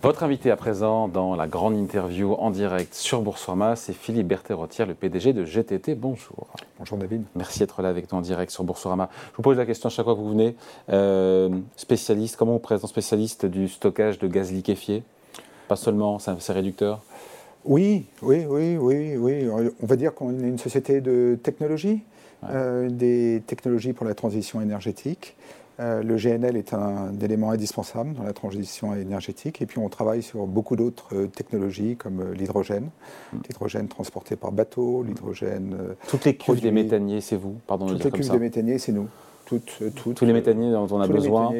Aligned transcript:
Votre 0.00 0.22
invité 0.22 0.52
à 0.52 0.56
présent 0.56 1.08
dans 1.08 1.34
la 1.34 1.48
grande 1.48 1.76
interview 1.76 2.34
en 2.34 2.52
direct 2.52 2.94
sur 2.94 3.20
Boursorama, 3.20 3.74
c'est 3.74 3.92
Philippe 3.92 4.28
Berthet-Rotière, 4.28 4.86
le 4.86 4.94
PDG 4.94 5.32
de 5.32 5.44
GTT. 5.44 5.96
Bonjour. 5.96 6.46
Bonjour 6.78 6.98
David. 6.98 7.24
Merci 7.34 7.58
d'être 7.58 7.82
là 7.82 7.88
avec 7.88 8.12
nous 8.12 8.18
en 8.18 8.20
direct 8.20 8.52
sur 8.52 8.62
Boursorama. 8.62 9.10
Je 9.32 9.36
vous 9.38 9.42
pose 9.42 9.56
la 9.56 9.66
question 9.66 9.88
à 9.88 9.90
chaque 9.90 10.04
fois 10.04 10.14
que 10.14 10.20
vous 10.20 10.30
venez. 10.30 10.54
Euh, 10.88 11.48
spécialiste, 11.74 12.36
comment 12.36 12.52
vous 12.52 12.58
présente 12.60 12.88
spécialiste 12.88 13.44
du 13.44 13.66
stockage 13.66 14.20
de 14.20 14.28
gaz 14.28 14.52
liquéfié? 14.52 15.02
Pas 15.66 15.74
seulement, 15.74 16.20
c'est 16.20 16.52
réducteur? 16.52 17.02
Oui, 17.64 18.06
oui, 18.22 18.46
oui, 18.46 18.76
oui, 18.76 19.16
oui. 19.16 19.48
On 19.82 19.86
va 19.86 19.96
dire 19.96 20.14
qu'on 20.14 20.30
est 20.38 20.48
une 20.48 20.58
société 20.58 21.00
de 21.00 21.36
technologie, 21.42 22.04
euh, 22.44 22.88
des 22.88 23.42
technologies 23.48 23.94
pour 23.94 24.06
la 24.06 24.14
transition 24.14 24.60
énergétique. 24.60 25.34
Euh, 25.80 26.02
le 26.02 26.16
GNL 26.16 26.56
est 26.56 26.74
un, 26.74 27.12
élément 27.20 27.50
indispensable 27.50 28.12
dans 28.14 28.24
la 28.24 28.32
transition 28.32 28.94
énergétique. 28.94 29.62
Et 29.62 29.66
puis 29.66 29.78
on 29.78 29.88
travaille 29.88 30.22
sur 30.22 30.46
beaucoup 30.46 30.74
d'autres 30.74 31.14
euh, 31.14 31.26
technologies 31.28 31.94
comme 31.96 32.20
euh, 32.20 32.34
l'hydrogène, 32.34 32.90
mm. 33.32 33.36
l'hydrogène 33.48 33.86
transporté 33.86 34.34
par 34.34 34.50
bateau, 34.50 35.04
l'hydrogène. 35.04 35.76
Toutes 36.08 36.24
les 36.24 36.34
cuves 36.34 36.60
des 36.60 36.72
méthaniers, 36.72 37.20
c'est 37.20 37.36
vous? 37.36 37.56
Pardon 37.66 37.86
Toutes 37.86 38.04
les 38.04 38.10
cuves 38.10 38.30
des 38.30 38.38
méthaniers, 38.38 38.78
c'est 38.78 38.92
nous. 38.92 39.08
Toutes, 39.46 39.82
toutes, 39.94 40.16
Tous 40.16 40.24
les 40.24 40.32
méthaniers 40.32 40.72
dont 40.72 40.88
on 40.90 41.00
a 41.00 41.06
besoin, 41.06 41.52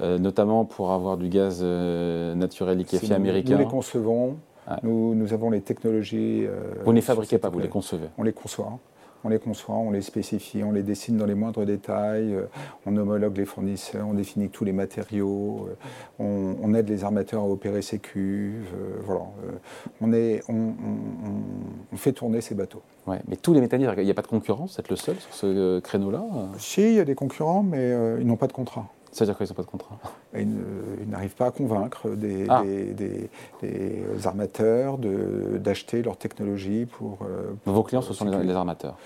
notamment 0.00 0.64
pour 0.64 0.90
avoir 0.90 1.16
du 1.16 1.28
gaz 1.28 1.62
naturel 1.62 2.78
liquéfié 2.78 3.14
américain. 3.14 3.52
Nous 3.52 3.58
les 3.58 3.66
concevons. 3.66 4.36
Nous, 4.82 5.14
nous, 5.14 5.32
avons 5.32 5.48
les 5.50 5.60
technologies. 5.60 6.46
vous 6.84 6.90
ne 6.90 6.96
les 6.96 7.00
fabriquez 7.00 7.38
pas, 7.38 7.48
vous 7.48 7.60
les 7.60 7.68
concevez 7.68 8.08
On 8.18 8.24
les 8.24 8.32
conçoit 8.32 8.78
on 9.24 9.28
les 9.28 9.38
conçoit, 9.38 9.74
on 9.76 9.90
les 9.90 10.02
spécifie, 10.02 10.62
on 10.62 10.72
les 10.72 10.82
dessine 10.82 11.16
dans 11.16 11.26
les 11.26 11.34
moindres 11.34 11.64
détails, 11.64 12.34
euh, 12.34 12.44
on 12.86 12.96
homologue 12.96 13.36
les 13.36 13.44
fournisseurs, 13.44 14.06
on 14.06 14.14
définit 14.14 14.48
tous 14.48 14.64
les 14.64 14.72
matériaux, 14.72 15.68
euh, 16.20 16.54
on, 16.62 16.74
aide 16.74 16.88
les 16.88 17.04
armateurs 17.04 17.42
à 17.42 17.46
opérer 17.46 17.82
ces 17.82 17.98
cuves, 17.98 18.68
euh, 18.74 19.00
voilà. 19.04 19.22
on, 20.00 20.12
est, 20.12 20.42
on, 20.48 21.96
fait 21.96 22.12
tourner 22.12 22.40
ces 22.40 22.54
bateaux. 22.54 22.82
Ouais, 23.06 23.18
mais 23.26 23.36
tous 23.36 23.52
les 23.52 23.60
métalliers, 23.60 23.90
il 23.96 24.04
n'y 24.04 24.10
a 24.10 24.14
pas 24.14 24.22
de 24.22 24.28
concurrence, 24.28 24.74
vous 24.74 24.80
êtes 24.80 24.90
le 24.90 24.96
seul 24.96 25.16
sur 25.16 25.34
ce 25.34 25.80
créneau-là 25.80 26.24
Si, 26.58 26.82
il 26.82 26.94
y 26.94 27.00
a 27.00 27.04
des 27.04 27.14
concurrents, 27.14 27.62
mais 27.62 27.90
ils 28.20 28.26
n'ont 28.26 28.36
pas 28.36 28.46
de 28.46 28.52
contrat. 28.52 28.86
Ça 29.18 29.24
veut 29.24 29.32
dire 29.32 29.38
qu'ils 29.38 29.48
n'ont 29.48 29.54
pas 29.54 29.62
de 29.62 29.66
contrat? 29.66 29.98
Ils 30.36 31.08
n'arrivent 31.08 31.34
pas 31.34 31.46
à 31.46 31.50
convaincre 31.50 32.08
des, 32.10 32.46
ah. 32.48 32.62
armateurs 34.24 34.98
d'acheter 34.98 36.02
leur 36.02 36.16
technologie 36.16 36.86
pour, 36.86 37.18
Vos 37.64 37.82
clients, 37.82 38.02
ce 38.02 38.14
sont 38.14 38.26
les, 38.26 38.52
armateurs 38.52 38.96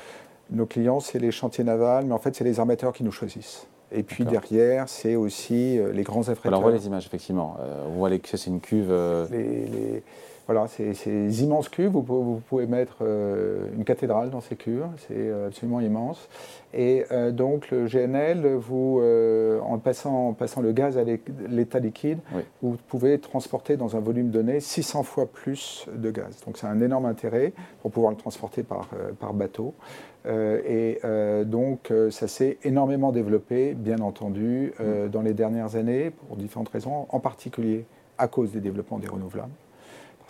Nos 0.50 0.66
clients, 0.66 1.00
c'est 1.00 1.18
les 1.18 1.30
chantiers 1.30 1.64
navals, 1.64 2.04
mais 2.04 2.12
en 2.12 2.18
fait, 2.18 2.36
c'est 2.36 2.44
les 2.44 2.60
armateurs 2.60 2.92
qui 2.92 3.04
nous 3.04 3.12
choisissent. 3.12 3.66
Et 3.94 4.02
puis 4.02 4.24
derrière, 4.24 4.88
c'est 4.88 5.16
aussi 5.16 5.78
euh, 5.78 5.92
les 5.92 6.02
grands 6.02 6.28
affréteurs. 6.28 6.46
Alors 6.46 6.60
on 6.60 6.62
voit 6.62 6.72
les 6.72 6.86
images, 6.86 7.06
effectivement. 7.06 7.56
Euh, 7.60 7.84
on 7.88 7.92
voit 7.92 8.16
que 8.18 8.36
c'est 8.36 8.50
une 8.50 8.60
cuve. 8.60 8.90
Euh, 8.90 9.26
les, 9.30 10.02
voilà, 10.46 10.66
ces 10.66 11.42
immenses 11.42 11.68
cuves, 11.68 11.92
vous 11.92 12.40
pouvez, 12.48 12.66
mettre 12.66 12.96
euh, 13.02 13.68
une 13.76 13.84
cathédrale 13.84 14.30
dans 14.30 14.40
ces 14.40 14.56
cuves, 14.56 14.84
c'est 14.96 15.14
euh, 15.16 15.46
absolument 15.46 15.80
immense. 15.80 16.28
Et 16.74 17.04
euh, 17.12 17.30
donc 17.30 17.70
le 17.70 17.86
GNL, 17.86 18.54
vous, 18.56 19.00
en, 19.62 19.78
passant, 19.78 20.32
passant, 20.32 20.60
le 20.60 20.72
gaz 20.72 20.98
à 20.98 21.04
l'état 21.48 21.78
liquide, 21.78 22.18
vous 22.60 22.76
pouvez 22.88 23.18
transporter 23.18 23.76
dans 23.76 23.96
un 23.96 24.00
volume 24.00 24.30
donné 24.30 24.58
600 24.58 25.04
fois 25.04 25.26
plus 25.26 25.86
de 25.94 26.10
gaz. 26.10 26.40
Donc 26.44 26.58
c'est 26.58 26.66
un 26.66 26.80
énorme 26.80 27.06
intérêt 27.06 27.52
pour 27.82 27.90
pouvoir 27.90 28.10
le 28.12 28.18
transporter 28.18 28.62
par, 28.62 28.88
par 29.20 29.34
bateau. 29.34 29.74
et 30.26 31.00
donc 31.44 31.92
ça 32.10 32.26
s'est 32.26 32.58
énormément 32.64 33.12
développé, 33.12 33.74
bien 33.74 33.98
entendu, 33.98 34.72
mm. 34.80 35.08
dans 35.08 35.22
les 35.22 35.34
dernières 35.34 35.76
années, 35.76 36.10
pour 36.10 36.36
différentes 36.36 36.70
raisons, 36.70 37.06
en 37.10 37.20
particulier 37.20 37.84
à 38.18 38.28
cause 38.28 38.52
des 38.52 38.60
développements 38.60 38.98
des 38.98 39.08
renouvelables. 39.08 39.52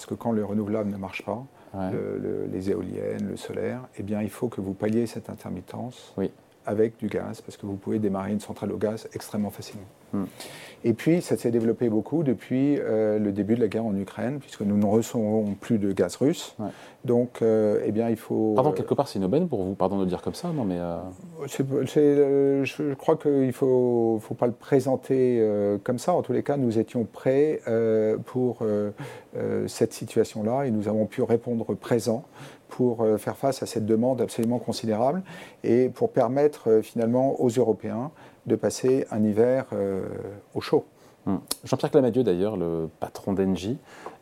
Parce 0.03 0.11
que 0.11 0.21
quand 0.21 0.33
le 0.33 0.45
renouvelable 0.45 0.91
ne 0.91 0.97
marche 0.97 1.23
pas, 1.23 1.45
les 2.53 2.71
éoliennes, 2.71 3.29
le 3.29 3.37
solaire, 3.37 3.83
eh 3.99 4.03
bien, 4.03 4.21
il 4.21 4.31
faut 4.31 4.49
que 4.49 4.61
vous 4.61 4.75
palliez 4.75 5.07
cette 5.07 5.31
intermittence 5.31 6.13
avec 6.67 6.97
du 6.99 7.09
gaz, 7.09 7.41
parce 7.41 7.57
que 7.57 7.67
vous 7.67 7.77
pouvez 7.77 7.99
démarrer 7.99 8.33
une 8.33 8.41
centrale 8.41 8.73
au 8.73 8.77
gaz 8.77 9.09
extrêmement 9.15 9.51
facilement. 9.51 9.87
Hmm. 10.13 10.25
Et 10.85 10.95
puis, 10.95 11.23
ça 11.23 11.37
s'est 11.37 11.53
développé 11.53 11.89
beaucoup 11.89 12.25
depuis 12.25 12.77
euh, 12.79 13.19
le 13.19 13.31
début 13.31 13.55
de 13.55 13.61
la 13.61 13.69
guerre 13.69 13.87
en 13.87 13.97
Ukraine, 13.97 14.41
puisque 14.41 14.63
nous 14.63 14.77
ne 14.77 14.85
recevons 14.85 15.55
plus 15.61 15.79
de 15.79 15.93
gaz 15.93 16.17
russe. 16.17 16.57
Donc, 17.05 17.41
euh, 17.41 17.81
eh 17.85 17.93
bien, 17.93 18.11
il 18.11 18.17
faut. 18.17 18.53
Pardon, 18.55 18.73
quelque 18.73 18.95
part, 18.95 19.07
c'est 19.07 19.19
une 19.21 19.25
aubaine 19.25 19.49
pour 19.49 19.63
vous, 19.63 19.75
pardon 19.75 19.97
de 19.99 20.03
le 20.03 20.09
dire 20.09 20.23
comme 20.23 20.35
ça, 20.35 20.49
non 20.49 20.65
mais. 20.65 20.79
Euh, 20.79 20.99
je, 21.47 22.95
crois 22.95 23.17
qu'il 23.17 23.47
ne 23.47 23.53
faut, 23.53 24.19
faut, 24.21 24.35
pas 24.35 24.47
le 24.47 24.53
présenter 24.53 25.47
comme 25.85 25.99
ça. 25.99 26.15
En 26.15 26.23
tous 26.23 26.33
les 26.33 26.43
cas, 26.43 26.57
nous 26.57 26.79
étions 26.79 27.05
prêts 27.05 27.61
pour 28.27 28.65
cette 29.67 29.93
situation-là 29.93 30.65
et 30.65 30.71
nous 30.71 30.89
avons 30.89 31.07
pu 31.07 31.23
répondre 31.23 31.75
présent 31.75 32.25
pour 32.77 33.07
faire 33.19 33.37
face 33.37 33.63
à 33.63 33.67
cette 33.67 33.85
demande 33.85 34.23
absolument 34.23 34.59
considérable 34.59 35.23
et 35.63 35.91
pour 35.91 36.11
permettre 36.11 36.81
finalement 36.83 37.39
aux 37.41 37.51
Européens 37.51 38.11
de 38.47 38.57
passer 38.57 39.07
un 39.11 39.23
hiver 39.23 39.67
euh, 39.73 40.03
au 40.55 40.61
chaud. 40.61 40.85
Hmm. 41.27 41.37
Jean-Pierre 41.65 41.91
Clamadieu, 41.91 42.25
d'ailleurs, 42.25 42.57
le 42.57 42.89
patron 42.99 43.33
d'Engie, 43.33 43.79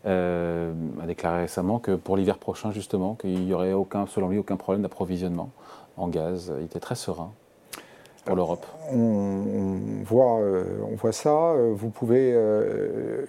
euh, 0.06 0.72
a 1.02 1.06
déclaré 1.06 1.42
récemment 1.42 1.78
que 1.78 1.92
pour 1.92 2.16
l'hiver 2.16 2.38
prochain, 2.38 2.72
justement, 2.72 3.14
qu'il 3.14 3.40
n'y 3.40 3.54
aurait 3.54 3.72
aucun, 3.72 4.06
selon 4.06 4.28
lui, 4.28 4.38
aucun 4.38 4.56
problème 4.56 4.82
d'approvisionnement 4.82 5.50
en 5.96 6.08
gaz. 6.08 6.52
Il 6.58 6.64
était 6.64 6.80
très 6.80 6.94
serein 6.94 7.32
pour 8.26 8.36
l'Europe. 8.36 8.66
On, 8.92 10.02
voit, 10.04 10.40
euh, 10.40 10.64
on 10.90 10.94
voit 10.94 11.12
ça. 11.12 11.54
Vous 11.72 11.88
pouvez. 11.88 12.38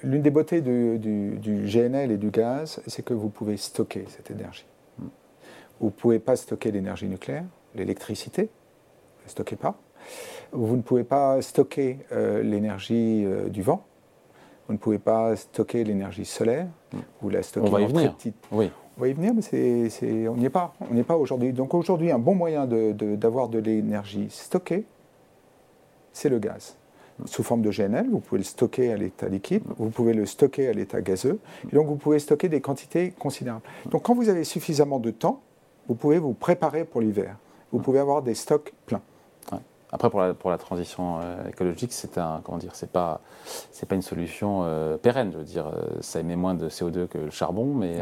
L'une 0.03 0.21
des 0.21 0.31
beautés 0.31 0.59
du, 0.59 0.99
du, 0.99 1.65
GNL 1.65 2.11
et 2.11 2.17
du 2.17 2.29
gaz, 2.29 2.81
c'est 2.87 3.03
que 3.03 3.13
vous 3.13 3.29
pouvez 3.29 3.55
stocker 3.55 4.05
cette 4.09 4.31
énergie. 4.31 4.65
Vous 5.81 5.87
ne 5.87 5.91
pouvez 5.91 6.19
pas 6.19 6.35
stocker 6.35 6.71
l'énergie 6.71 7.07
nucléaire, 7.07 7.43
l'électricité, 7.73 8.49
ne 9.25 9.29
stockez 9.29 9.55
pas. 9.55 9.75
Vous 10.51 10.75
ne 10.77 10.83
pouvez 10.83 11.03
pas 11.03 11.41
stocker 11.41 11.97
euh, 12.11 12.43
l'énergie 12.43 13.25
euh, 13.25 13.49
du 13.49 13.63
vent. 13.63 13.83
Vous 14.67 14.73
ne 14.73 14.77
pouvez 14.77 14.99
pas 14.99 15.35
stocker 15.35 15.83
l'énergie 15.83 16.25
solaire. 16.25 16.67
Vous 17.19 17.29
la 17.29 17.41
stockez 17.41 17.67
on 17.67 17.71
va 17.71 17.81
y 17.81 17.87
venir. 17.87 18.15
Oui. 18.51 18.69
On 18.95 19.01
va 19.01 19.07
y 19.07 19.13
venir, 19.13 19.33
mais 19.33 19.41
c'est, 19.41 20.27
on 20.27 20.35
n'y 20.35 20.45
est 20.45 20.51
pas. 20.51 20.75
On 20.89 20.93
n'est 20.93 21.03
pas 21.03 21.17
aujourd'hui. 21.17 21.51
Donc 21.51 21.73
aujourd'hui, 21.73 22.11
un 22.11 22.19
bon 22.19 22.35
moyen 22.35 22.67
d'avoir 22.67 23.49
de, 23.49 23.57
l'énergie 23.57 24.27
stockée, 24.29 24.85
c'est 26.13 26.29
le 26.29 26.37
gaz. 26.37 26.75
Sous 27.25 27.41
forme 27.41 27.63
de 27.63 27.71
GNL, 27.71 28.07
vous 28.09 28.19
pouvez 28.19 28.39
le 28.39 28.43
stocker 28.43 28.91
à 28.91 28.97
l'état 28.97 29.27
liquide, 29.27 29.63
vous 29.77 29.89
pouvez 29.89 30.13
le 30.13 30.25
stocker 30.25 30.67
à 30.67 30.73
l'état 30.73 31.01
gazeux, 31.01 31.39
et 31.71 31.75
donc 31.75 31.87
vous 31.87 31.95
pouvez 31.95 32.19
stocker 32.19 32.49
des 32.49 32.61
quantités 32.61 33.11
considérables. 33.17 33.63
Donc 33.89 34.03
quand 34.03 34.15
vous 34.15 34.29
avez 34.29 34.43
suffisamment 34.43 34.99
de 34.99 35.11
temps, 35.11 35.41
vous 35.87 35.95
pouvez 35.95 36.19
vous 36.19 36.33
préparer 36.33 36.85
pour 36.85 37.01
l'hiver. 37.01 37.35
Vous 37.71 37.79
pouvez 37.79 37.99
avoir 37.99 38.21
des 38.21 38.35
stocks 38.35 38.73
pleins. 38.85 39.01
Après, 39.93 40.09
pour 40.09 40.21
la, 40.21 40.33
pour 40.33 40.49
la 40.49 40.57
transition 40.57 41.19
euh, 41.21 41.49
écologique, 41.49 41.91
c'est 41.91 42.17
un, 42.17 42.41
comment 42.43 42.57
dire, 42.57 42.75
c'est 42.75 42.91
pas, 42.91 43.19
c'est 43.71 43.87
pas 43.87 43.95
une 43.95 44.01
solution 44.01 44.61
euh, 44.63 44.97
pérenne. 44.97 45.31
Je 45.33 45.37
veux 45.37 45.43
dire, 45.43 45.67
euh, 45.67 45.97
ça 45.99 46.21
émet 46.21 46.37
moins 46.37 46.53
de 46.53 46.69
CO2 46.69 47.07
que 47.07 47.17
le 47.17 47.29
charbon, 47.29 47.65
mais 47.65 47.97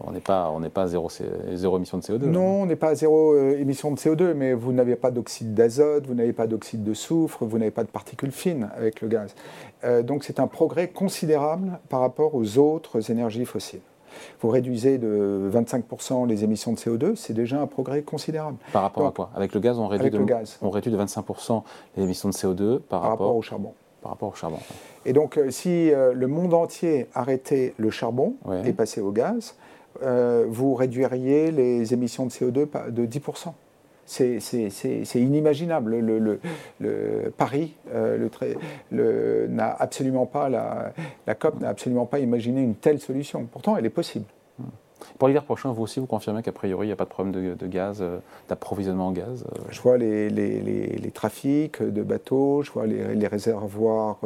on 0.00 0.10
n'est 0.10 0.20
pas, 0.20 0.50
on 0.50 0.58
n'est 0.58 0.70
pas 0.70 0.82
à 0.82 0.86
zéro, 0.88 1.08
zéro 1.52 1.76
émission 1.76 1.98
de 1.98 2.02
CO2. 2.02 2.24
Non, 2.24 2.62
on 2.62 2.66
n'est 2.66 2.76
pas 2.76 2.88
à 2.88 2.94
zéro 2.96 3.38
émission 3.52 3.92
de 3.92 3.96
CO2, 3.96 4.34
mais 4.34 4.52
vous 4.52 4.72
n'avez 4.72 4.96
pas 4.96 5.12
d'oxyde 5.12 5.54
d'azote, 5.54 6.06
vous 6.06 6.14
n'avez 6.14 6.32
pas 6.32 6.48
d'oxyde 6.48 6.82
de 6.82 6.94
soufre, 6.94 7.44
vous 7.44 7.58
n'avez 7.58 7.70
pas 7.70 7.84
de 7.84 7.88
particules 7.88 8.32
fines 8.32 8.68
avec 8.76 9.00
le 9.00 9.08
gaz. 9.08 9.34
donc 10.02 10.24
c'est 10.24 10.40
un 10.40 10.48
progrès 10.48 10.88
considérable 10.88 11.78
par 11.88 12.00
rapport 12.00 12.34
aux 12.34 12.58
autres 12.58 13.12
énergies 13.12 13.44
fossiles 13.44 13.80
vous 14.40 14.48
réduisez 14.48 14.98
de 14.98 15.50
25% 15.52 16.26
les 16.26 16.44
émissions 16.44 16.72
de 16.72 16.78
CO2, 16.78 17.16
c'est 17.16 17.32
déjà 17.32 17.60
un 17.60 17.66
progrès 17.66 18.02
considérable. 18.02 18.56
Par 18.72 18.82
rapport 18.82 19.06
à 19.06 19.12
quoi? 19.12 19.30
Avec 19.34 19.54
le 19.54 19.60
gaz, 19.60 19.78
on 19.78 19.86
réduit, 19.86 20.10
de, 20.10 20.20
on 20.62 20.70
réduit 20.70 20.92
de 20.92 20.98
25% 20.98 21.62
les 21.96 22.04
émissions 22.04 22.28
de 22.28 22.34
CO2 22.34 22.80
par, 22.80 23.02
rapport, 23.02 23.36
au 23.36 23.42
charbon. 23.42 23.72
Par 24.02 24.12
rapport 24.12 24.30
au 24.30 24.34
charbon. 24.34 24.58
Et 25.06 25.12
donc, 25.12 25.36
euh, 25.36 25.50
si 25.50 25.92
euh, 25.92 26.12
le 26.12 26.26
monde 26.26 26.54
entier 26.54 27.08
arrêtait 27.14 27.74
le 27.76 27.90
charbon 27.90 28.34
et 28.64 28.72
passait 28.72 29.00
au 29.00 29.12
gaz, 29.12 29.56
euh, 30.02 30.44
vous 30.48 30.74
réduiriez 30.74 31.50
les 31.50 31.92
émissions 31.94 32.26
de 32.26 32.30
CO2 32.30 32.90
de 32.90 33.06
10%. 33.06 33.52
C'est 34.06 34.40
inimaginable. 35.14 35.98
Le, 35.98 37.32
Paris 37.36 37.74
euh, 37.92 39.46
n'a 39.48 39.70
absolument 39.78 40.26
pas, 40.26 40.48
la, 40.48 40.92
COP 41.34 41.60
n'a 41.60 41.70
absolument 41.70 42.06
pas 42.06 42.18
imaginé 42.18 42.62
une 42.62 42.74
telle 42.74 43.00
solution. 43.00 43.46
Pourtant, 43.50 43.76
elle 43.76 43.86
est 43.86 43.90
possible. 43.90 44.26
Pour 45.18 45.28
l'hiver 45.28 45.44
prochain, 45.44 45.72
vous 45.72 45.82
aussi, 45.82 46.00
vous 46.00 46.06
confirmez 46.06 46.42
qu'a 46.42 46.52
priori, 46.52 46.86
il 46.86 46.88
n'y 46.88 46.92
a 46.92 46.96
pas 46.96 47.04
de 47.04 47.10
problème 47.10 47.54
de, 47.56 47.66
gaz, 47.66 47.98
euh, 48.00 48.18
d'approvisionnement 48.48 49.08
en 49.08 49.12
gaz 49.12 49.44
Je 49.70 49.80
vois 49.80 49.98
les, 49.98 50.28
les, 50.30 51.10
trafics 51.12 51.82
de 51.82 52.02
bateaux, 52.02 52.62
je 52.62 52.72
vois 52.72 52.86
les, 52.86 53.26
réservoirs. 53.26 54.18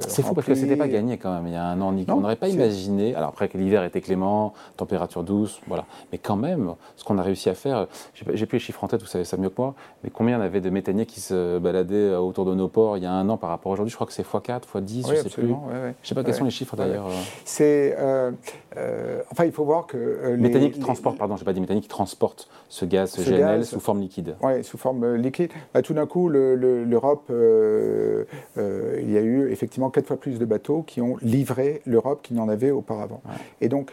c'est 0.00 0.22
fou 0.22 0.34
parce 0.34 0.46
que 0.46 0.54
ce 0.54 0.62
n'était 0.62 0.76
pas 0.76 0.88
gagné 0.88 1.16
quand 1.16 1.32
même 1.34 1.46
il 1.46 1.52
y 1.52 1.56
a 1.56 1.64
un 1.64 1.80
an. 1.80 1.94
on 2.08 2.20
n'aurait 2.20 2.36
pas 2.36 2.48
imaginé, 2.48 3.14
alors 3.14 3.30
après 3.30 3.48
que 3.48 3.56
l'hiver 3.56 3.84
était 3.84 4.00
clément, 4.00 4.52
température 4.76 5.22
douce, 5.22 5.60
voilà, 5.66 5.84
mais 6.12 6.18
quand 6.18 6.36
même, 6.36 6.74
ce 6.96 7.04
qu'on 7.04 7.18
a 7.18 7.22
réussi 7.22 7.48
à 7.48 7.54
faire, 7.54 7.86
j'ai 8.14 8.46
plus 8.46 8.56
les 8.56 8.60
chiffres 8.60 8.82
en 8.84 8.88
tête, 8.88 9.00
vous 9.00 9.06
savez 9.06 9.24
ça 9.24 9.36
mieux 9.36 9.50
que 9.50 9.60
moi, 9.60 9.74
mais 10.02 10.10
combien 10.10 10.38
on 10.38 10.42
avait 10.42 10.60
de 10.60 10.70
méthaniers 10.70 11.06
qui 11.06 11.20
se 11.20 11.58
baladaient 11.58 12.14
autour 12.14 12.44
de 12.44 12.54
nos 12.54 12.68
ports 12.68 12.96
il 12.96 13.02
y 13.02 13.06
a 13.06 13.12
un 13.12 13.28
an 13.28 13.36
par 13.36 13.50
rapport 13.50 13.72
à 13.72 13.74
aujourd'hui? 13.74 13.90
Je 13.90 13.96
crois 13.96 14.06
que 14.06 14.12
c'est 14.12 14.26
x4, 14.26 14.62
x10, 14.74 15.06
je 15.06 15.12
ne 15.12 15.16
sais 15.16 15.28
plus. 15.28 15.46
Je 15.46 15.52
ne 15.52 15.92
sais 16.02 16.14
pas 16.14 16.24
quels 16.24 16.34
sont 16.34 16.44
les 16.44 16.50
chiffres 16.50 16.76
d'ailleurs. 16.76 17.06
C'est. 17.44 17.96
Euh, 17.98 19.22
enfin, 19.30 19.44
il 19.44 19.52
faut 19.52 19.64
voir 19.64 19.86
que. 19.86 20.13
Euh, 20.22 20.36
les, 20.36 20.70
qui 20.70 20.78
transporte, 20.78 21.18
pardon, 21.18 21.36
j'ai 21.36 21.44
pas 21.44 21.52
dit 21.52 21.60
méthanique 21.60 21.84
qui 21.84 21.88
transporte 21.88 22.48
ce 22.68 22.84
gaz, 22.84 23.10
ce, 23.10 23.22
GNL, 23.22 23.64
sous 23.64 23.80
forme 23.80 24.00
liquide. 24.00 24.36
Oui, 24.42 24.62
sous 24.64 24.78
forme 24.78 25.04
euh, 25.04 25.16
liquide. 25.16 25.50
Bah, 25.72 25.82
tout 25.82 25.94
d'un 25.94 26.06
coup, 26.06 26.28
l'Europe, 26.28 27.30
il 27.30 29.12
y 29.12 29.16
a 29.16 29.20
eu 29.20 29.50
effectivement 29.50 29.90
quatre 29.90 30.06
fois 30.06 30.16
plus 30.16 30.38
de 30.38 30.44
bateaux 30.44 30.82
qui 30.82 31.00
ont 31.00 31.16
livré 31.22 31.82
l'Europe 31.86 32.20
qu'il 32.22 32.36
n'y 32.36 32.42
en 32.42 32.48
avait 32.48 32.70
auparavant. 32.70 33.22
Et 33.60 33.68
donc, 33.68 33.90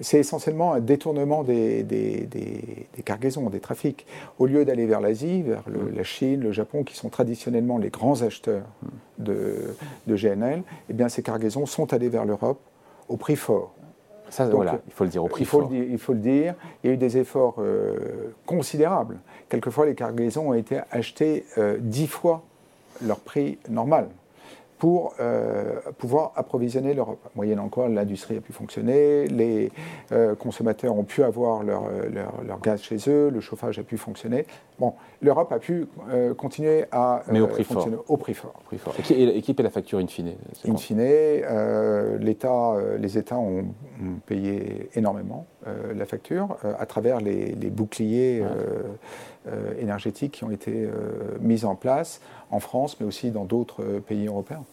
c'est 0.00 0.18
essentiellement 0.18 0.72
un 0.72 0.80
détournement 0.80 1.44
des, 1.44 1.82
des, 1.82 2.88
cargaisons, 3.04 3.50
des 3.50 3.60
trafics. 3.60 4.06
Au 4.38 4.46
lieu 4.46 4.64
d'aller 4.64 4.86
vers 4.86 5.00
l'Asie, 5.00 5.42
vers 5.42 5.64
mm. 5.68 5.96
la 5.96 6.02
Chine, 6.02 6.40
le 6.40 6.52
Japon, 6.52 6.84
qui 6.84 6.96
sont 6.96 7.08
traditionnellement 7.08 7.78
les 7.78 7.90
grands 7.90 8.22
acheteurs 8.22 8.64
mm. 8.82 9.24
de, 9.24 9.76
de 10.06 10.16
GNL, 10.16 10.62
eh 10.88 10.92
bien, 10.92 11.08
ces 11.08 11.22
cargaisons 11.22 11.66
sont 11.66 11.92
allées 11.92 12.08
vers 12.08 12.24
l'Europe 12.24 12.58
au 13.08 13.16
prix 13.16 13.36
fort. 13.36 13.74
Ça, 14.34 14.46
voilà, 14.46 14.80
il 14.84 14.92
faut 14.92 15.04
le 15.04 15.10
dire 15.10 15.22
au 15.22 15.28
prix 15.28 15.42
il 15.42 15.46
faut 15.46 15.60
Le 15.60 15.66
dire, 15.68 15.84
il 15.88 15.98
faut 15.98 16.12
le 16.12 16.18
dire. 16.18 16.54
Il 16.82 16.88
y 16.88 16.90
a 16.90 16.94
eu 16.94 16.96
des 16.96 17.18
efforts 17.18 17.54
euh, 17.60 18.34
considérables. 18.46 19.18
Quelquefois, 19.48 19.86
les 19.86 19.94
cargaisons 19.94 20.48
ont 20.48 20.54
été 20.54 20.80
achetées 20.90 21.44
euh, 21.56 21.76
dix 21.78 22.08
fois 22.08 22.42
leur 23.00 23.20
prix 23.20 23.58
normal 23.68 24.08
pour 24.84 25.14
euh, 25.18 25.80
pouvoir 25.96 26.32
approvisionner 26.36 26.92
l'Europe. 26.92 27.30
Moyennant 27.36 27.70
quoi, 27.70 27.88
l'industrie 27.88 28.36
a 28.36 28.42
pu 28.42 28.52
fonctionner, 28.52 29.26
les 29.28 29.72
euh, 30.12 30.34
consommateurs 30.34 30.94
ont 30.94 31.04
pu 31.04 31.22
avoir 31.22 31.62
leur, 31.62 31.84
leur, 32.46 32.60
gaz 32.60 32.82
chez 32.82 32.98
eux, 33.08 33.30
le 33.30 33.40
chauffage 33.40 33.78
a 33.78 33.82
pu 33.82 33.96
fonctionner. 33.96 34.44
Bon, 34.78 34.92
l'Europe 35.22 35.50
a 35.52 35.58
pu 35.58 35.86
euh, 36.10 36.34
continuer 36.34 36.84
à 36.92 37.22
Mais 37.32 37.40
au 37.40 37.46
prix 37.46 37.64
fonctionner 37.64 37.96
fort. 37.96 38.04
au 38.10 38.16
prix 38.18 38.34
fort. 38.34 38.52
Prix 38.66 38.76
fort. 38.76 38.94
Et 39.08 39.40
qui, 39.40 39.54
paie 39.54 39.62
la 39.62 39.70
facture 39.70 40.00
in 40.00 40.06
fine 40.06 40.34
In 40.68 40.76
fine, 40.76 40.98
l'État, 42.20 42.74
les 42.98 43.16
États 43.16 43.38
ont, 43.38 43.64
payé 44.26 44.90
énormément 44.96 45.46
la 45.94 46.04
facture 46.04 46.56
à 46.78 46.86
travers 46.86 47.20
les, 47.20 47.54
boucliers 47.70 48.42
énergétiques 49.78 50.32
qui 50.32 50.44
ont 50.44 50.50
été 50.50 50.88
mis 51.40 51.64
en 51.64 51.74
place 51.74 52.20
en 52.54 52.60
France, 52.60 52.98
mais 53.00 53.06
aussi 53.06 53.30
dans 53.30 53.44
d'autres 53.44 53.82
euh, 53.82 54.00
pays 54.00 54.26
européens. 54.26 54.64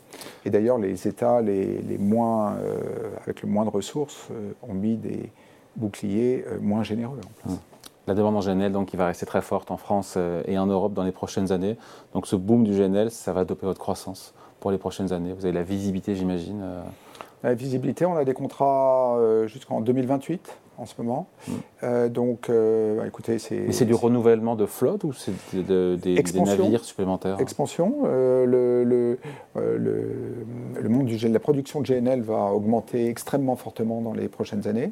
Et 0.45 0.49
d'ailleurs, 0.49 0.77
les 0.77 1.07
États 1.07 1.41
les, 1.41 1.97
moins, 1.99 2.53
euh, 2.53 3.09
avec 3.23 3.41
le 3.41 3.49
moins 3.49 3.65
de 3.65 3.69
ressources 3.69 4.27
euh, 4.31 4.51
ont 4.61 4.73
mis 4.73 4.95
des 4.95 5.31
boucliers 5.75 6.45
moins 6.61 6.83
généreux 6.83 7.17
en 7.17 7.31
place. 7.41 7.57
Hum. 7.57 7.59
La 8.07 8.13
demande 8.15 8.35
en 8.35 8.39
GNL 8.41 8.71
donc, 8.71 8.89
qui 8.89 8.97
va 8.97 9.05
rester 9.05 9.25
très 9.25 9.41
forte 9.41 9.71
en 9.71 9.77
France 9.77 10.17
et 10.45 10.57
en 10.57 10.65
Europe 10.65 10.93
dans 10.93 11.03
les 11.03 11.11
prochaines 11.11 11.51
années. 11.51 11.77
Donc 12.13 12.27
ce 12.27 12.35
boom 12.35 12.63
du 12.63 12.73
GNL, 12.73 13.11
ça 13.11 13.31
va 13.31 13.45
doper 13.45 13.67
votre 13.67 13.79
croissance 13.79 14.33
pour 14.59 14.71
les 14.71 14.79
prochaines 14.79 15.13
années. 15.13 15.33
Vous 15.33 15.45
avez 15.45 15.53
la 15.53 15.63
visibilité, 15.63 16.15
j'imagine 16.15 16.61
La 17.43 17.53
visibilité, 17.53 18.05
on 18.05 18.17
a 18.17 18.25
des 18.25 18.33
contrats 18.33 19.17
jusqu'en 19.45 19.81
2028 19.81 20.57
en 20.81 20.85
ce 20.85 20.95
moment. 20.97 21.27
Mm. 21.47 21.51
Euh, 21.83 22.09
donc, 22.09 22.49
euh, 22.49 22.97
bah, 22.97 23.07
écoutez, 23.07 23.39
c'est. 23.39 23.59
Mais 23.59 23.71
c'est 23.71 23.85
du 23.85 23.93
renouvellement 23.93 24.55
de 24.55 24.65
flotte 24.65 25.03
ou 25.03 25.13
c'est 25.13 25.33
des, 25.53 25.97
navires 26.43 26.83
supplémentaires? 26.83 27.39
Expansion. 27.39 27.99
Euh, 28.05 28.45
le, 28.45 28.83
le, 28.83 29.19
le, 29.55 30.89
monde 30.89 31.05
du 31.05 31.17
la 31.27 31.39
production 31.39 31.81
de 31.81 31.87
GNL 31.87 32.21
va 32.21 32.51
augmenter 32.51 33.07
extrêmement 33.07 33.55
fortement 33.55 34.01
dans 34.01 34.13
les 34.13 34.27
prochaines 34.27 34.67
années. 34.67 34.91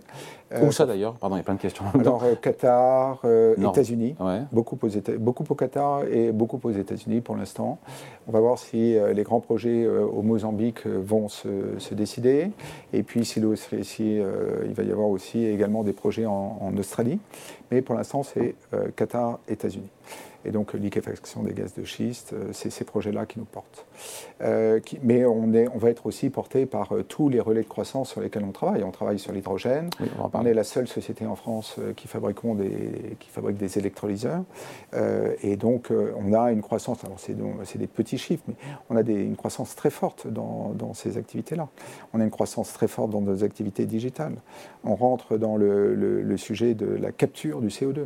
Où 0.64 0.72
ça 0.72 0.86
d'ailleurs? 0.86 1.14
Pardon, 1.16 1.36
il 1.36 1.40
y 1.40 1.42
a 1.42 1.44
plein 1.44 1.56
de 1.56 1.60
questions. 1.60 1.86
Alors, 2.00 2.24
Qatar, 2.42 3.24
États-Unis, 3.58 4.16
beaucoup, 4.52 4.78
aux 4.82 5.18
beaucoup 5.20 5.44
au 5.50 5.56
Qatar 5.56 6.04
et 6.06 6.32
beaucoup 6.32 6.60
aux 6.64 6.72
États-Unis 6.72 7.22
pour 7.22 7.36
l'instant. 7.36 7.80
On 8.28 8.32
va 8.32 8.40
voir 8.40 8.58
si 8.58 8.96
les 9.14 9.24
grands 9.24 9.40
projets 9.40 9.88
au 9.88 10.22
Mozambique 10.22 10.86
vont 10.86 11.28
se, 11.28 11.78
se, 11.78 11.94
décider. 11.94 12.52
Et 12.94 13.04
puis, 13.04 13.26
si, 13.26 13.42
si 13.82 14.16
il 14.16 14.74
va 14.74 14.84
y 14.84 14.92
avoir 14.92 15.10
aussi 15.10 15.46
également 15.46 15.79
des 15.84 15.94
projets 15.94 16.26
en, 16.26 16.76
Australie, 16.78 17.20
mais 17.72 17.82
pour 17.82 17.96
l'instant 17.96 18.24
c'est 18.24 18.56
euh, 18.74 18.90
Qatar, 18.96 19.40
États-Unis. 19.48 19.90
Et 20.46 20.52
donc 20.52 20.74
liquéfaction 20.74 21.44
des 21.44 21.54
gaz 21.54 21.74
de 21.74 21.84
schiste, 21.84 22.32
euh, 22.32 22.50
c'est 22.54 22.70
ces 22.70 22.86
projets-là 22.86 23.26
qui 23.26 23.40
nous 23.40 23.46
portent. 23.46 23.86
Euh, 24.42 24.80
mais 25.04 25.26
on, 25.26 25.54
est, 25.54 25.68
on 25.68 25.78
va 25.78 25.90
être 25.90 26.06
aussi 26.06 26.30
porté 26.30 26.66
par 26.66 26.94
tous 27.10 27.28
les 27.28 27.42
relais 27.42 27.64
de 27.64 27.68
croissance 27.68 28.12
sur 28.12 28.22
lesquels 28.22 28.46
on 28.46 28.52
travaille. 28.52 28.84
On 28.86 28.92
travaille 28.92 29.20
sur 29.20 29.34
l'hydrogène. 29.34 29.90
on, 30.34 30.46
est 30.46 30.54
la 30.54 30.64
seule 30.64 30.88
société 30.88 31.26
en 31.26 31.36
France 31.36 31.76
qui, 31.98 32.08
fabriquons 32.08 32.56
des, 32.56 33.18
qui 33.20 33.30
fabrique 33.30 33.58
des 33.58 33.78
électrolyseurs. 33.78 34.44
et 35.44 35.58
donc 35.58 35.92
on 35.92 36.34
a 36.34 36.52
une 36.52 36.62
croissance, 36.62 37.04
alors 37.04 37.20
c'est 37.20 37.78
des 37.78 37.88
petits 37.88 38.18
chiffres, 38.18 38.44
mais 38.48 38.56
on 38.90 38.96
a 38.96 39.04
des, 39.04 39.22
une 39.22 39.36
croissance 39.36 39.76
très 39.76 39.90
forte 39.90 40.28
dans, 40.28 40.72
dans 40.74 40.94
ces 40.94 41.18
activités-là. 41.18 41.68
On 42.14 42.22
a 42.22 42.24
une 42.24 42.32
croissance 42.32 42.72
très 42.72 42.88
forte 42.88 43.12
dans 43.12 43.22
nos 43.22 43.44
activités 43.44 43.86
digitales. 43.86 44.36
On 44.86 44.96
rentre 44.96 45.38
dans 45.38 45.58
le, 45.58 45.94
le 45.96 46.38
sujet 46.38 46.76
de 46.76 46.86
la 46.86 47.12
capture 47.12 47.59
du 47.62 47.68
CO2 47.68 48.06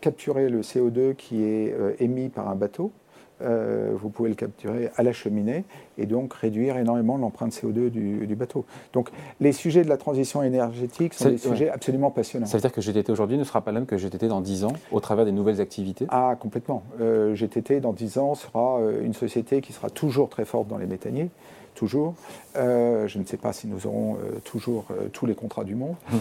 capturer 0.00 0.48
le 0.48 0.62
CO2 0.62 1.14
qui 1.14 1.44
est 1.44 1.72
euh, 1.72 1.94
émis 2.00 2.28
par 2.28 2.48
un 2.48 2.54
bateau, 2.54 2.92
euh, 3.40 3.92
vous 3.94 4.08
pouvez 4.08 4.28
le 4.28 4.34
capturer 4.34 4.90
à 4.96 5.04
la 5.04 5.12
cheminée 5.12 5.64
et 5.96 6.06
donc 6.06 6.34
réduire 6.34 6.76
énormément 6.76 7.16
l'empreinte 7.16 7.52
CO2 7.52 7.88
du, 7.88 8.34
bateau. 8.34 8.64
Donc 8.92 9.10
les 9.40 9.52
sujets 9.52 9.84
de 9.84 9.88
la 9.88 9.96
transition 9.96 10.42
énergétique 10.42 11.14
sont 11.14 11.30
des 11.30 11.38
sujets 11.38 11.68
absolument 11.68 12.10
passionnants. 12.10 12.46
Ça 12.46 12.56
veut 12.56 12.62
dire 12.62 12.72
que 12.72 12.80
GTT 12.80 13.12
aujourd'hui 13.12 13.38
ne 13.38 13.44
sera 13.44 13.60
pas 13.60 13.70
le 13.70 13.76
même 13.78 13.86
que 13.86 13.96
GTT 13.96 14.26
dans 14.26 14.40
10 14.40 14.64
ans 14.64 14.72
au 14.90 14.98
travers 14.98 15.24
des 15.24 15.30
nouvelles 15.30 15.60
activités? 15.60 16.06
Ah, 16.08 16.36
complètement. 16.38 16.82
Euh, 17.00 17.36
GTT 17.36 17.80
dans 17.80 17.92
10 17.92 18.18
ans 18.18 18.34
sera 18.34 18.80
une 19.00 19.14
société 19.14 19.60
qui 19.60 19.72
sera 19.72 19.88
toujours 19.88 20.28
très 20.28 20.44
forte 20.44 20.66
dans 20.66 20.78
les 20.78 20.86
méthaniers, 20.86 21.30
toujours. 21.78 22.14
Euh, 22.56 23.06
je 23.06 23.18
ne 23.18 23.24
sais 23.24 23.36
pas 23.36 23.52
si 23.52 23.68
nous 23.68 23.86
aurons 23.86 24.14
euh, 24.14 24.40
toujours 24.44 24.86
euh, 24.90 25.08
tous 25.12 25.26
les 25.26 25.34
contrats 25.34 25.62
du 25.62 25.76
monde. 25.76 25.94
Hum. 26.12 26.20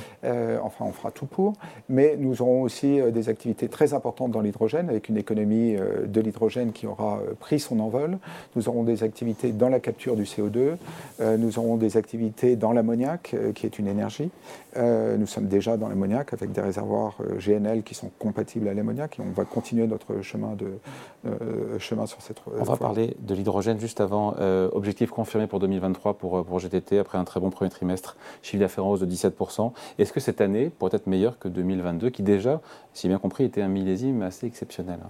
enfin, 0.61 0.85
on 0.85 0.91
fera 0.91 1.11
tout 1.11 1.25
pour. 1.25 1.53
Mais 1.89 2.15
nous 2.17 2.41
aurons 2.41 2.61
aussi 2.61 2.99
des 3.11 3.29
activités 3.29 3.67
très 3.67 3.93
importantes 3.93 4.31
dans 4.31 4.41
l'hydrogène, 4.41 4.89
avec 4.89 5.09
une 5.09 5.17
économie 5.17 5.75
de 5.75 6.21
l'hydrogène 6.21 6.71
qui 6.71 6.85
aura 6.85 7.19
pris 7.39 7.59
son 7.59 7.79
envol. 7.79 8.19
Nous 8.55 8.69
aurons 8.69 8.83
des 8.83 9.03
activités 9.03 9.51
dans 9.51 9.69
la 9.69 9.79
capture 9.79 10.15
du 10.15 10.23
CO2. 10.23 10.75
nous 11.37 11.59
aurons 11.59 11.77
des 11.77 11.97
activités 11.97 12.55
dans 12.55 12.73
l'ammoniac, 12.73 13.35
qui 13.55 13.65
est 13.65 13.79
une 13.79 13.87
énergie. 13.87 14.29
nous 14.75 15.27
sommes 15.27 15.47
déjà 15.47 15.77
dans 15.77 15.87
l'ammoniac 15.87 16.33
avec 16.33 16.51
des 16.51 16.61
réservoirs 16.61 17.17
GNL 17.39 17.83
qui 17.83 17.95
sont 17.95 18.11
compatibles 18.19 18.67
à 18.67 18.73
l'ammoniac 18.73 19.19
et 19.19 19.21
on 19.21 19.31
va 19.31 19.45
continuer 19.45 19.87
notre 19.87 20.21
chemin, 20.21 20.55
de, 20.55 21.79
chemin 21.79 22.05
sur 22.05 22.21
cette 22.21 22.41
On 22.59 22.63
va 22.63 22.75
parler 22.75 23.15
de 23.19 23.33
l'hydrogène 23.33 23.79
juste 23.79 24.01
avant. 24.01 24.35
objectif 24.73 25.09
confirmé 25.09 25.46
pour 25.47 25.59
2023 25.59 26.15
pour 26.15 26.37
euh, 26.37 26.43
pour, 26.43 26.59
GTT 26.59 26.99
après 26.99 27.17
un 27.17 27.23
très 27.23 27.39
bon 27.39 27.49
premier 27.49 27.69
trimestre, 27.69 28.17
chiffre 28.41 28.59
d'affaires 28.59 28.85
en 28.85 28.91
hausse 28.91 28.99
de 28.99 29.05
17%. 29.05 29.71
Est-ce 29.97 30.13
que 30.13 30.19
cette 30.19 30.41
année 30.41 30.69
pourrait 30.69 30.95
être 30.95 31.07
meilleure 31.07 31.39
que 31.39 31.47
2022, 31.47 32.09
qui 32.09 32.23
déjà, 32.23 32.61
si 32.93 33.07
bien 33.07 33.17
compris, 33.17 33.45
était 33.45 33.61
un 33.61 33.67
millésime 33.67 34.21
assez 34.21 34.45
exceptionnel 34.45 34.99
hein? 35.03 35.09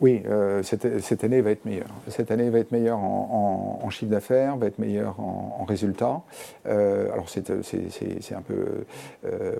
Oui, 0.00 0.22
euh, 0.26 0.62
cette, 0.62 1.24
année 1.24 1.40
va 1.40 1.50
être 1.50 1.64
meilleure. 1.64 1.88
Cette 2.08 2.30
année 2.30 2.50
va 2.50 2.58
être 2.58 2.72
meilleure 2.72 2.98
en, 2.98 3.88
chiffre 3.90 4.10
d'affaires, 4.10 4.56
va 4.56 4.66
être 4.66 4.78
meilleure 4.78 5.18
en, 5.20 5.64
résultats. 5.66 6.20
Euh, 6.66 7.12
alors 7.12 7.28
c'est 7.28 7.50
un 7.50 8.42
peu 8.42 8.84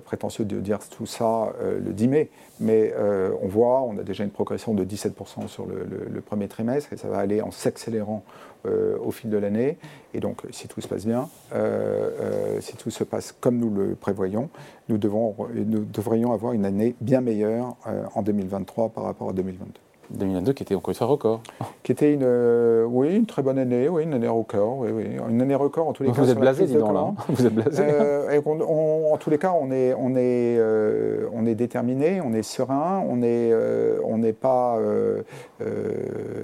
prétentieux 0.05 0.45
de 0.45 0.59
dire 0.59 0.79
tout 0.89 1.05
ça 1.05 1.53
le 1.61 1.93
10 1.93 2.07
mai, 2.07 2.29
mais 2.59 2.93
on 3.41 3.47
voit, 3.47 3.81
on 3.81 3.97
a 3.97 4.03
déjà 4.03 4.23
une 4.23 4.31
progression 4.31 4.73
de 4.73 4.83
17% 4.83 5.47
sur 5.47 5.65
le, 5.65 5.85
le, 5.85 6.21
premier 6.21 6.47
trimestre 6.47 6.93
et 6.93 6.97
ça 6.97 7.07
va 7.07 7.17
aller 7.19 7.41
en 7.41 7.51
s'accélérant 7.51 8.23
euh, 8.67 8.97
au 8.99 9.11
fil 9.11 9.29
de 9.29 9.37
l'année. 9.37 9.77
Et 10.13 10.19
donc, 10.19 10.41
si 10.49 10.67
tout 10.67 10.81
se 10.81 10.87
passe 10.87 11.05
bien, 11.05 11.29
euh, 11.53 12.09
euh, 12.19 12.61
si 12.61 12.75
tout 12.75 12.89
se 12.89 13.03
passe 13.03 13.31
comme 13.31 13.57
nous 13.57 13.69
le 13.69 13.95
prévoyons, 13.95 14.49
nous, 14.89 14.97
devons, 14.97 15.35
nous 15.53 15.85
devrions 15.85 16.33
avoir 16.33 16.53
une 16.53 16.65
année 16.65 16.95
bien 16.99 17.21
meilleure 17.21 17.75
en 18.15 18.23
2023 18.23 18.89
par 18.89 19.03
rapport 19.03 19.29
à 19.29 19.33
2022. 19.33 19.86
2022 20.11 20.53
qui 20.53 20.63
était 20.63 20.75
encore 20.75 20.89
une 20.89 20.95
fois 20.95 21.07
record. 21.07 21.41
Qui 21.83 21.91
était 21.91 22.13
une, 22.13 22.23
euh, 22.23 22.85
oui, 22.85 23.15
une 23.15 23.25
très 23.25 23.41
bonne 23.41 23.57
année, 23.57 23.89
oui, 23.89 24.03
une 24.03 24.13
année 24.13 24.27
record, 24.27 24.79
oui, 24.79 24.89
oui. 24.91 25.05
une 25.29 25.41
année 25.41 25.55
record 25.55 25.87
en 25.87 25.93
tous 25.93 26.03
les 26.03 26.11
cas. 26.11 26.15
Vous 26.21 26.29
êtes 26.29 26.39
blasé, 26.39 26.65
dis 26.65 26.75
donc 26.75 26.93
là. 26.93 27.13
Vous 27.29 27.45
êtes 27.45 27.53
blasé. 27.53 27.83
Euh, 27.83 28.41
en 28.41 29.17
tous 29.17 29.29
les 29.29 29.37
cas, 29.37 29.53
on 29.59 29.71
est, 29.71 29.93
on 29.93 30.11
est, 30.11 30.57
euh, 30.57 31.27
on 31.33 31.45
est 31.45 31.55
déterminé, 31.55 32.21
on 32.21 32.33
est 32.33 32.43
serein, 32.43 33.03
on 33.07 33.17
n'est 33.17 33.53
on 34.03 34.17
n'est 34.17 34.33
pas 34.33 34.79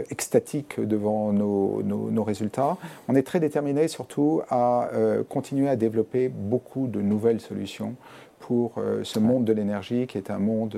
extatique 0.10 0.80
devant 0.80 1.32
nos, 1.32 1.82
nos, 1.84 2.12
nos, 2.12 2.24
résultats. 2.24 2.78
On 3.08 3.16
est 3.16 3.24
très 3.24 3.40
déterminé 3.40 3.88
surtout 3.88 4.42
à 4.50 4.90
continuer 5.30 5.70
à 5.70 5.76
développer 5.76 6.30
beaucoup 6.30 6.88
de 6.88 7.02
nouvelles 7.02 7.42
solutions 7.42 7.96
pour 8.40 8.74
ce 9.04 9.20
monde 9.20 9.46
de 9.46 9.54
l'énergie 9.54 10.08
qui 10.08 10.18
est 10.18 10.30
un 10.30 10.40
monde 10.40 10.78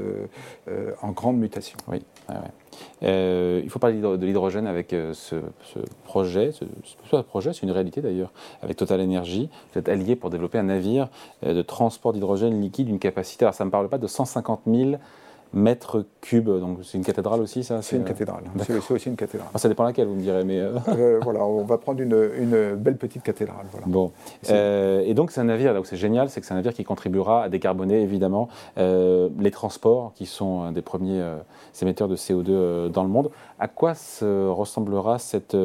en 1.02 1.12
grande 1.12 1.38
mutation. 1.38 1.78
Oui, 1.88 2.04
il 3.02 3.70
faut 3.70 3.80
parler 3.80 4.00
de 4.00 4.26
l'hydrogène 4.26 4.68
avec 4.68 4.96
ce, 5.14 5.36
projet, 6.04 6.52
ce, 6.52 7.16
projet, 7.22 7.54
c'est 7.54 7.64
une 7.64 7.72
réalité 7.72 8.02
d'ailleurs, 8.02 8.32
avec 8.62 8.78
Total 8.78 9.02
Energy. 9.02 9.50
Vous 9.74 9.80
êtes 9.80 9.90
allié 9.90 10.16
pour 10.16 10.30
développer 10.30 10.58
un 10.58 10.64
navire 10.64 11.10
de 11.44 11.62
transport 11.62 12.14
d'hydrogène 12.14 12.62
liquide 12.62 12.88
d'une 12.88 13.00
capacité, 13.00 13.46
alors 13.46 13.54
ça 13.54 13.64
ne 13.64 13.68
me 13.68 13.72
parle 13.72 13.90
pas, 13.90 13.98
de 13.98 14.08
150 14.08 14.62
000 14.68 14.92
mètres 15.56 16.06
cubes. 16.22 16.50
Donc 16.50 16.80
c'est 16.84 16.98
une 16.98 17.04
cathédrale 17.04 17.42
aussi, 17.42 17.64
ça 17.64 17.82
C'est 17.82 17.96
une 17.96 18.04
cathédrale. 18.04 18.44
C'est 18.60 18.92
aussi 18.92 19.10
une 19.10 19.16
cathédrale. 19.16 19.50
Ah, 19.54 19.58
ça 19.58 19.70
dépend 19.70 19.84
laquelle, 19.84 20.08
vous 20.08 20.16
me 20.16 20.22
direz. 20.22 20.44
Mais 20.44 20.60
euh. 20.60 20.78
Euh, 20.90 21.20
voilà, 21.24 21.44
on 21.46 21.64
va 21.64 21.78
prendre 21.78 22.02
une, 22.02 22.30
une 22.38 22.76
belle 22.76 22.98
petite 22.98 23.24
cathédrale. 23.24 23.66
Voilà. 23.72 23.88
Bon. 23.88 24.12
Euh, 24.50 25.02
et 25.06 25.14
donc 25.14 25.32
c'est 25.32 25.42
un 25.42 25.46
navire, 25.46 25.74
là 25.74 25.80
où 25.80 25.86
c'est 25.86 25.98
génial, 25.98 26.30
c'est 26.30 26.42
que 26.42 26.46
c'est 26.46 26.54
un 26.54 26.58
navire 26.58 26.74
qui 26.74 26.84
contribuera 26.84 27.44
à 27.44 27.50
décarboner 27.50 28.02
évidemment 28.02 28.50
les 28.78 29.52
transports, 29.52 30.12
qui 30.14 30.26
sont 30.26 30.62
un 30.62 30.72
des 30.72 30.82
premiers 30.82 31.24
émetteurs 31.82 32.08
de 32.08 32.16
CO2 32.16 32.90
dans 32.90 33.04
le 33.04 33.10
monde. 33.10 33.32
À 33.60 33.68
quoi 33.68 33.96
se 33.96 34.48
ressemblera 34.48 35.18
cette 35.18 35.56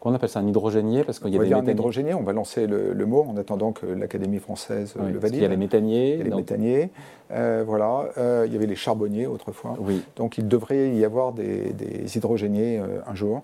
Comment 0.00 0.14
on 0.14 0.16
appelle 0.16 0.30
ça 0.30 0.40
un 0.40 0.46
hydrogénier 0.46 1.04
Parce 1.04 1.18
qu'il 1.18 1.28
y 1.28 1.34
a 1.34 1.36
on 1.36 1.40
va 1.40 1.44
des 1.44 1.48
dire 1.50 1.58
un 1.58 1.66
hydrogénier, 1.66 2.14
on 2.14 2.22
va 2.22 2.32
lancer 2.32 2.66
le, 2.66 3.06
mot 3.06 3.26
en 3.28 3.36
attendant 3.36 3.72
que 3.72 3.86
l'Académie 3.86 4.38
française 4.38 4.94
le 4.96 5.18
valide. 5.18 5.36
Il 5.36 5.42
y 5.42 5.44
a 5.44 5.48
les 5.48 5.56
méthaniers. 5.56 6.14
Il 6.14 6.18
y 6.18 6.20
a 6.22 6.24
les 6.24 6.34
méthaniers. 6.34 6.90
voilà. 7.28 8.08
il 8.46 8.52
y 8.52 8.56
avait 8.56 8.66
les 8.66 8.76
charbonniers 8.76 9.26
autrefois. 9.26 9.76
Oui. 9.78 10.02
Donc 10.16 10.38
il 10.38 10.48
devrait 10.48 10.90
y 10.94 11.04
avoir 11.04 11.32
des, 11.32 11.74
hydrogéniers 12.14 12.78
euh, 12.78 13.00
un 13.06 13.14
jour. 13.14 13.42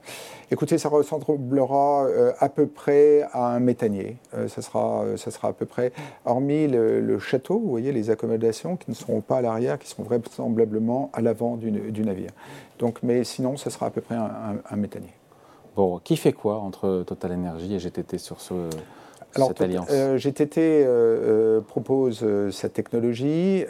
Écoutez, 0.51 0.79
ça 0.79 0.89
ressemblera 0.89 2.07
euh, 2.07 2.33
à 2.39 2.49
peu 2.49 2.67
près 2.67 3.23
à 3.33 3.55
un 3.55 3.61
méthanier. 3.61 4.17
Euh, 4.35 4.49
ça, 4.49 4.63
sera, 4.63 5.05
ça 5.17 5.31
sera 5.31 5.49
à 5.49 5.53
peu 5.53 5.67
près, 5.67 5.93
hormis 6.25 6.69
le, 6.69 7.19
château, 7.19 7.59
vous 7.59 7.71
voyez, 7.71 7.93
les 7.93 8.11
accommodations 8.11 8.77
qui 8.77 8.91
ne 8.91 8.95
seront 8.95 9.21
pas 9.21 9.39
à 9.39 9.41
l'arrière, 9.41 9.79
qui 9.79 9.89
seront 9.89 10.05
vraisemblablement 10.05 11.11
à 11.13 11.21
l'avant 11.21 11.57
du, 11.57 11.71
navire. 11.71 12.31
Donc, 12.79 12.99
mais 13.03 13.25
sinon, 13.25 13.57
ça 13.57 13.71
sera 13.71 13.87
à 13.87 13.91
peu 13.91 14.01
près 14.01 14.15
un, 14.15 14.57
un 14.69 14.77
méthanier. 14.77 15.13
Bon, 15.77 15.99
qui 15.99 16.17
fait 16.17 16.33
quoi 16.33 16.59
entre 16.59 17.05
Total 17.07 17.33
Energy 17.33 17.75
et 17.75 17.79
GTT 17.79 18.19
sur 18.19 18.41
ce, 18.41 18.55
alors, 19.37 19.53
euh, 19.91 20.19
GTT 20.19 20.59
euh, 20.59 20.87
euh, 20.87 21.61
propose 21.61 22.25
cette 22.51 22.73
technologie 22.73 23.65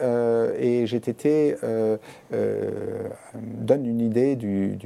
et 0.59 0.85
GTT 0.85 1.55
donne 2.31 3.85
une 3.85 4.01
idée 4.01 4.35
du, 4.35 4.77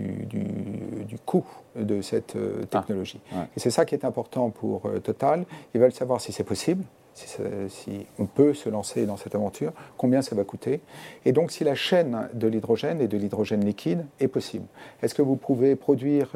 coût 1.25 1.45
de 1.75 2.01
cette 2.01 2.37
technologie. 2.69 3.21
Ah, 3.33 3.47
et 3.55 3.59
c'est 3.59 3.69
ça 3.69 3.85
qui 3.85 3.95
est 3.95 4.05
important 4.05 4.49
pour 4.49 4.83
Total. 5.03 5.45
Ils 5.73 5.81
veulent 5.81 5.93
savoir 5.93 6.19
si 6.21 6.31
c'est 6.31 6.43
possible, 6.43 6.83
si, 7.67 8.05
on 8.19 8.25
peut 8.25 8.53
se 8.53 8.69
lancer 8.69 9.05
dans 9.05 9.17
cette 9.17 9.35
aventure, 9.35 9.71
combien 9.97 10.21
ça 10.21 10.35
va 10.35 10.43
coûter, 10.43 10.81
et 11.25 11.31
donc 11.31 11.51
si 11.51 11.63
la 11.63 11.75
chaîne 11.75 12.29
de 12.33 12.47
l'hydrogène 12.47 13.01
et 13.01 13.07
de 13.07 13.17
l'hydrogène 13.17 13.63
liquide 13.63 14.05
est 14.19 14.27
possible. 14.27 14.65
Est-ce 15.01 15.15
que 15.15 15.21
vous 15.21 15.35
pouvez 15.35 15.75
produire 15.75 16.29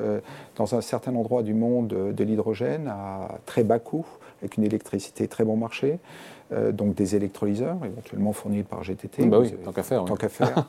dans 0.56 0.76
un 0.76 0.82
certain 0.82 1.16
endroit 1.16 1.44
du 1.44 1.54
monde 1.54 1.88
de 1.88 2.24
l'hydrogène 2.24 2.88
à 2.88 3.40
très 3.46 3.64
bas 3.64 3.80
coût 3.80 4.06
avec 4.42 4.58
une 4.58 4.64
électricité 4.64 5.28
très 5.28 5.44
bon 5.44 5.58
marché, 5.58 6.00
euh, 6.52 6.72
donc 6.72 6.94
des 6.94 7.16
électrolyseurs 7.16 7.78
éventuellement 7.84 8.32
fournis 8.32 8.62
par 8.62 8.84
GTT. 8.84 9.26
Bah 9.26 9.40
oui, 9.40 9.52
tant 9.64 9.72
qu'à 9.72 9.82
faire. 9.82 10.06
Tant 10.06 10.16
qu'à 10.16 10.30
faire 10.30 10.66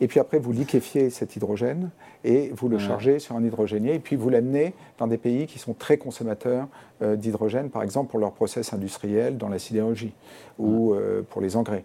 Et 0.00 0.08
puis 0.08 0.18
après, 0.18 0.40
vous 0.40 0.52
liquéfiez 0.52 1.10
cet 1.10 1.36
hydrogène 1.36 1.90
et 2.24 2.50
vous 2.54 2.68
le 2.68 2.78
chargez 2.78 3.20
sur 3.20 3.36
un 3.36 3.44
hydrogénier 3.44 3.94
et 3.94 3.98
puis 4.00 4.16
vous 4.16 4.28
l'amenez 4.28 4.74
dans 4.98 5.06
des 5.06 5.18
pays 5.18 5.46
qui 5.46 5.60
sont 5.60 5.72
très 5.72 5.98
consommateurs 5.98 6.66
euh, 7.02 7.14
d'hydrogène, 7.14 7.70
par 7.70 7.84
exemple 7.84 8.10
pour 8.10 8.18
leur 8.18 8.32
process 8.32 8.72
industriel 8.72 9.38
dans 9.38 9.48
la 9.48 9.60
sidérurgie 9.60 10.14
ou 10.58 10.94
euh, 10.94 11.22
pour 11.30 11.40
les 11.40 11.54
engrais. 11.56 11.84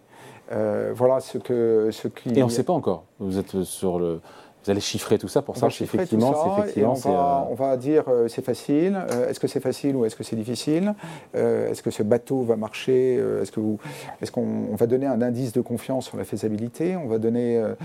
voilà 0.50 1.20
ce 1.20 1.38
que 1.38 1.90
ce 1.92 2.08
qui. 2.08 2.30
Et 2.30 2.42
on 2.42 2.48
ne 2.48 2.52
sait 2.52 2.64
pas 2.64 2.74
encore. 2.74 3.04
Vous 3.20 3.38
êtes 3.38 3.62
sur 3.64 4.00
le 4.00 4.22
vous 4.64 4.72
allez 4.72 4.82
chiffrer 4.82 5.18
tout 5.18 5.28
ça 5.28 5.42
pour 5.42 5.58
ça 5.58 5.68
effectivement, 5.68 6.58
effectivement 6.58 6.94
on, 6.94 6.96
va, 6.96 7.48
on, 7.52 7.54
va, 7.56 7.78
dire 7.78 8.06
euh, 8.08 8.28
c'est 8.28 8.44
facile. 8.44 8.98
Euh, 9.12 9.30
est-ce 9.30 9.40
que 9.40 9.48
c'est 9.48 9.60
facile 9.60 9.96
ou 9.96 10.06
est-ce 10.06 10.16
que 10.16 10.24
c'est 10.24 10.36
difficile? 10.36 10.94
Euh, 11.36 11.70
Est-ce 11.70 11.84
que 11.84 11.92
ce 11.92 12.04
bateau 12.04 12.44
va 12.44 12.56
marcher? 12.56 13.16
Est-ce 13.42 13.52
que 13.52 13.60
vous, 13.60 13.78
est-ce 14.22 14.32
qu'on 14.32 14.76
va 14.76 14.88
donner 14.88 15.06
un 15.06 15.22
indice 15.22 15.52
de 15.52 15.62
confiance 15.62 16.06
sur 16.06 16.18
la 16.18 16.24
faisabilité? 16.24 16.96
On 16.96 17.08
va 17.08 17.18
donner 17.18 17.58
un, 17.58 17.76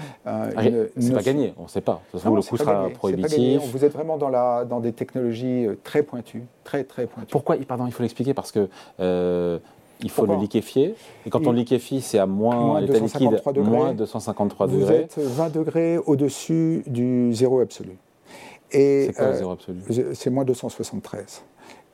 ah, 0.57 0.63
C'est 0.99 1.15
pas 1.15 1.23
gagné, 1.23 1.55
on 1.59 1.65
ne 1.65 1.69
sait 1.69 1.81
pas. 1.81 2.01
le 2.13 2.19
coût 2.21 2.57
sera 2.57 2.89
prohibitif. 2.91 3.63
Vous 3.73 3.85
êtes 3.85 3.93
vraiment 3.93 4.17
dans, 4.17 4.29
la, 4.29 4.65
dans 4.65 4.81
des 4.81 4.93
technologies 4.93 5.67
très 5.83 6.03
pointues, 6.03 6.45
très 6.65 6.85
très 6.85 7.07
pointues. 7.07 7.33
Pourquoi 7.33 7.57
Pardon, 7.67 7.87
il 7.87 7.93
faut 7.93 8.03
l'expliquer 8.03 8.35
parce 8.35 8.53
que 8.53 8.69
il 10.01 10.11
faut 10.11 10.27
le 10.27 10.37
liquéfier. 10.37 10.95
Et 11.27 11.31
quand 11.31 11.47
on 11.47 11.53
liquéfie, 11.53 12.01
c'est 12.01 12.19
à 12.19 12.27
moins, 12.27 12.81
l'état 12.81 12.99
liquide, 12.99 13.31
degrés, 13.31 13.61
moins 13.63 13.95
253 13.95 14.67
degrés. 14.67 14.85
Vous 14.85 14.93
êtes 14.93 15.19
20 15.19 15.53
degrés 15.53 15.99
au-dessus 15.99 16.83
du 16.87 17.33
zéro 17.35 17.61
absolu. 17.61 17.97
C'est 18.71 19.13
quoi 19.17 19.31
le 19.31 19.37
zéro 19.37 19.53
absolu 19.53 19.79
C'est 20.15 20.31
moins 20.31 20.45
273 20.45 21.43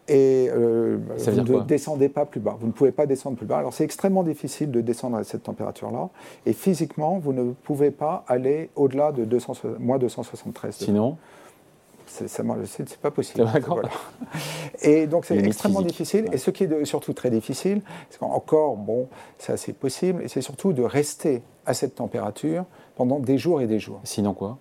et 0.07 0.51
euh, 0.51 0.99
vous 1.17 1.41
ne 1.41 1.63
descendez 1.63 2.09
pas 2.09 2.27
plus 2.27 2.41
bas. 2.41 2.57
Vous 2.61 2.67
ne 2.67 2.73
pouvez 2.73 2.93
pas 2.93 3.07
descendre 3.07 3.37
plus 3.37 3.47
bas. 3.47 3.59
Alors 3.59 3.73
c'est 3.73 3.85
extrêmement 3.85 4.23
difficile 4.23 4.71
de 4.71 4.81
descendre 4.81 5.17
à 5.17 5.25
cette 5.25 5.45
température-là, 5.45 6.11
et 6.45 6.53
physiquement, 6.53 7.19
vous 7.19 7.33
ne 7.33 7.53
pouvez 7.53 7.91
pas 7.91 8.25
aller 8.29 8.71
au-delà 8.77 9.13
de 9.13 9.25
200, 9.25 9.55
moins 9.79 9.99
273. 9.99 10.75
Sinon 10.75 11.17
c'est 12.15 12.97
pas 13.01 13.11
possible. 13.11 13.47
Et 14.83 15.07
donc 15.07 15.25
c'est 15.25 15.37
extrêmement 15.39 15.83
difficile. 15.83 16.29
Et 16.33 16.39
ce 16.39 16.51
qui 16.51 16.65
est 16.65 16.85
surtout 16.85 17.13
très 17.13 17.31
difficile, 17.31 17.83
c'est 18.11 18.19
qu'encore, 18.19 18.77
bon, 18.77 19.09
ça 19.39 19.57
c'est 19.57 19.73
possible, 19.73 20.23
et 20.23 20.29
c'est 20.29 20.43
surtout 20.43 20.73
de 20.73 20.83
rester 20.83 21.43
à 21.67 21.75
cette 21.75 21.97
température 21.97 22.65
pendant 22.95 23.19
des 23.19 23.39
jours 23.39 23.61
et 23.61 23.67
des 23.67 23.79
jours. 23.79 24.01
Sinon 24.05 24.35
quoi? 24.35 24.59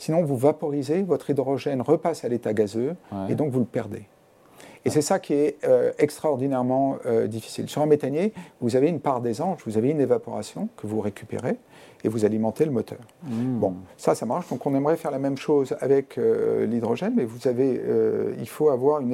Sinon, 0.00 0.22
vous 0.22 0.36
vaporisez, 0.36 1.02
votre 1.02 1.28
hydrogène 1.28 1.82
repasse 1.82 2.24
à 2.24 2.28
l'état 2.28 2.54
gazeux, 2.54 2.94
et 3.28 3.34
donc 3.34 3.50
vous 3.50 3.58
le 3.58 3.64
perdez. 3.64 4.04
Et 4.88 4.90
c'est 4.90 5.02
ça 5.02 5.18
qui 5.18 5.34
est 5.34 5.58
euh, 5.64 5.92
extraordinairement 5.98 6.96
euh, 7.04 7.26
difficile. 7.26 7.68
Sur 7.68 7.82
un 7.82 7.86
méthanier, 7.86 8.32
vous 8.62 8.74
avez 8.74 8.88
une 8.88 9.00
part 9.00 9.20
anges, 9.40 9.58
vous 9.66 9.76
avez 9.76 9.90
une 9.90 10.00
évaporation 10.00 10.70
que 10.78 10.86
vous 10.86 11.00
récupérez, 11.00 11.56
et 12.04 12.08
vous 12.08 12.24
alimentez 12.24 12.64
le 12.64 12.70
moteur. 12.70 12.98
Hmm. 13.24 13.58
Bon, 13.58 13.74
ça, 13.98 14.14
ça 14.14 14.24
marche. 14.24 14.48
Donc 14.48 14.64
on 14.64 14.74
aimerait 14.74 14.96
faire 14.96 15.10
la 15.10 15.18
même 15.18 15.36
chose 15.36 15.76
avec 15.80 16.16
euh, 16.16 16.64
l'hydrogène, 16.64 17.12
mais 17.16 17.24
vous 17.24 17.48
avez, 17.48 17.82
il 18.38 18.48
faut 18.48 18.70
avoir 18.70 19.00
une, 19.00 19.12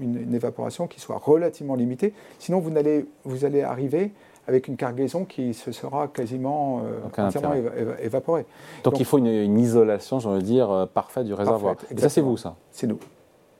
une, 0.00 0.34
évaporation 0.34 0.86
qui 0.86 1.00
soit 1.00 1.16
relativement 1.16 1.74
limitée. 1.74 2.12
Sinon, 2.38 2.58
vous 2.60 2.76
allez, 2.76 3.06
vous 3.24 3.46
allez 3.46 3.62
arriver 3.62 4.12
avec 4.46 4.68
une 4.68 4.76
cargaison 4.76 5.24
qui 5.24 5.54
se 5.54 5.72
sera 5.72 6.08
quasiment 6.08 6.82
euh, 6.84 7.22
entièrement 7.26 7.54
évaporée. 8.02 8.44
Donc, 8.82 9.00
il 9.00 9.06
faut 9.06 9.16
une, 9.16 9.58
isolation, 9.58 10.18
je 10.18 10.28
veux 10.28 10.42
dire, 10.42 10.88
parfaite 10.92 11.24
du 11.24 11.32
réservoir. 11.32 11.76
et 11.90 11.98
ça, 11.98 12.10
c'est 12.10 12.20
vous, 12.20 12.36
ça? 12.36 12.56
C'est 12.70 12.86
nous. 12.86 12.98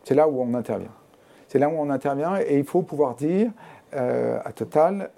C'est 0.02 0.14
là 0.14 0.28
où 0.28 0.42
on 0.42 0.52
intervient. 0.52 0.90
C'est 1.54 1.60
là 1.60 1.68
où 1.68 1.74
on 1.78 1.88
intervient 1.88 2.34
et 2.36 2.58
il 2.58 2.64
faut 2.64 2.82
pouvoir 2.82 3.14
dire 3.14 3.52
à 3.92 4.50
Total 4.52 5.08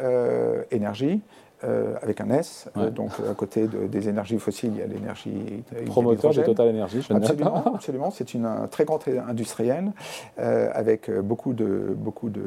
Énergie, 0.71 1.23
euh, 1.65 1.95
avec 2.03 2.21
un 2.21 2.29
S. 2.29 2.69
Euh, 2.77 2.91
donc 2.91 3.13
à 3.19 3.33
côté 3.33 3.67
des 3.67 4.11
énergies 4.11 4.39
fossiles, 4.39 4.73
il 4.75 4.81
y 4.81 4.83
a 4.83 4.87
l'énergie. 4.87 5.65
Promoteur 5.87 6.35
de 6.35 6.43
Total 6.43 6.69
Énergie, 6.69 7.01
je 7.01 7.15
Absolument, 7.15 7.75
absolument. 7.75 8.11
C'est 8.11 8.35
une 8.35 8.45
un 8.45 8.67
très 8.67 8.85
grande 8.85 9.01
industrielle 9.27 9.93
euh, 10.39 10.69
avec 10.75 11.11
beaucoup 11.11 11.55
de, 11.55 11.95
beaucoup 11.97 12.29
de 12.29 12.45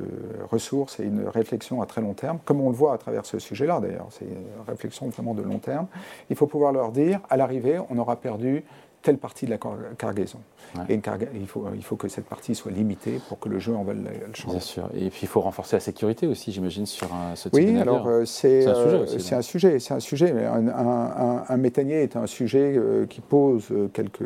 ressources 0.51 1.00
et 1.00 1.05
une 1.05 1.27
réflexion 1.27 1.81
à 1.81 1.88
très 1.88 2.01
long 2.01 2.13
terme, 2.13 2.38
comme 2.46 2.62
on 2.62 2.69
le 2.69 2.75
voit 2.75 2.93
à 2.93 3.00
travers 3.00 3.25
ce 3.25 3.39
sujet-là 3.39 3.79
d'ailleurs. 3.79 4.05
C'est 4.12 4.25
une 4.25 4.63
réflexion 4.67 5.10
vraiment 5.10 5.34
de 5.34 5.41
long 5.41 5.58
terme. 5.58 5.88
Il 6.29 6.36
faut 6.36 6.46
pouvoir 6.46 6.72
leur 6.72 6.91
dire, 6.91 7.19
à 7.31 7.38
l'arrivée, 7.38 7.79
on 7.89 7.98
aura 7.98 8.15
perdu 8.15 8.63
telle 9.01 9.18
partie 9.18 9.46
de 9.46 9.51
la 9.51 9.58
cargaison. 9.98 10.39
Et 10.88 11.00
il, 11.34 11.48
faut, 11.48 11.65
il 11.74 11.84
faut 11.84 11.96
que 11.96 12.08
cette 12.08 12.25
partie 12.25 12.53
soit 12.53 12.72
limitée 12.72 13.20
pour 13.27 13.39
que 13.39 13.50
le 13.50 13.60
jeu 13.60 13.74
en 13.75 13.84
vaille 13.84 13.98
le 13.98 14.34
changer. 14.34 14.51
Bien 14.51 14.60
sûr. 14.60 14.89
Et 14.94 15.10
puis 15.10 15.22
il 15.24 15.27
faut 15.27 15.41
renforcer 15.41 15.77
la 15.77 15.79
sécurité 15.79 16.27
aussi, 16.27 16.51
j'imagine, 16.51 16.86
sur 16.86 17.12
un, 17.13 17.36
ce 17.36 17.50
type 17.50 17.60
oui, 17.60 17.77
alors 17.79 18.08
euh, 18.08 18.25
c'est 18.25 18.68
un 18.68 18.75
sujet. 18.75 18.98
Euh, 18.98 19.20
c'est 19.20 19.36
un 19.36 19.41
sujet. 19.41 19.79
C'est 19.79 19.94
un 19.94 20.00
sujet. 20.00 20.46
Un, 20.46 20.68
un, 20.68 21.44
un, 21.48 21.58
méthanier 21.58 22.03
est 22.03 22.15
un 22.15 22.27
sujet 22.27 22.75
euh, 22.75 23.06
qui 23.06 23.22
pose 23.22 23.74
quelques 23.94 24.24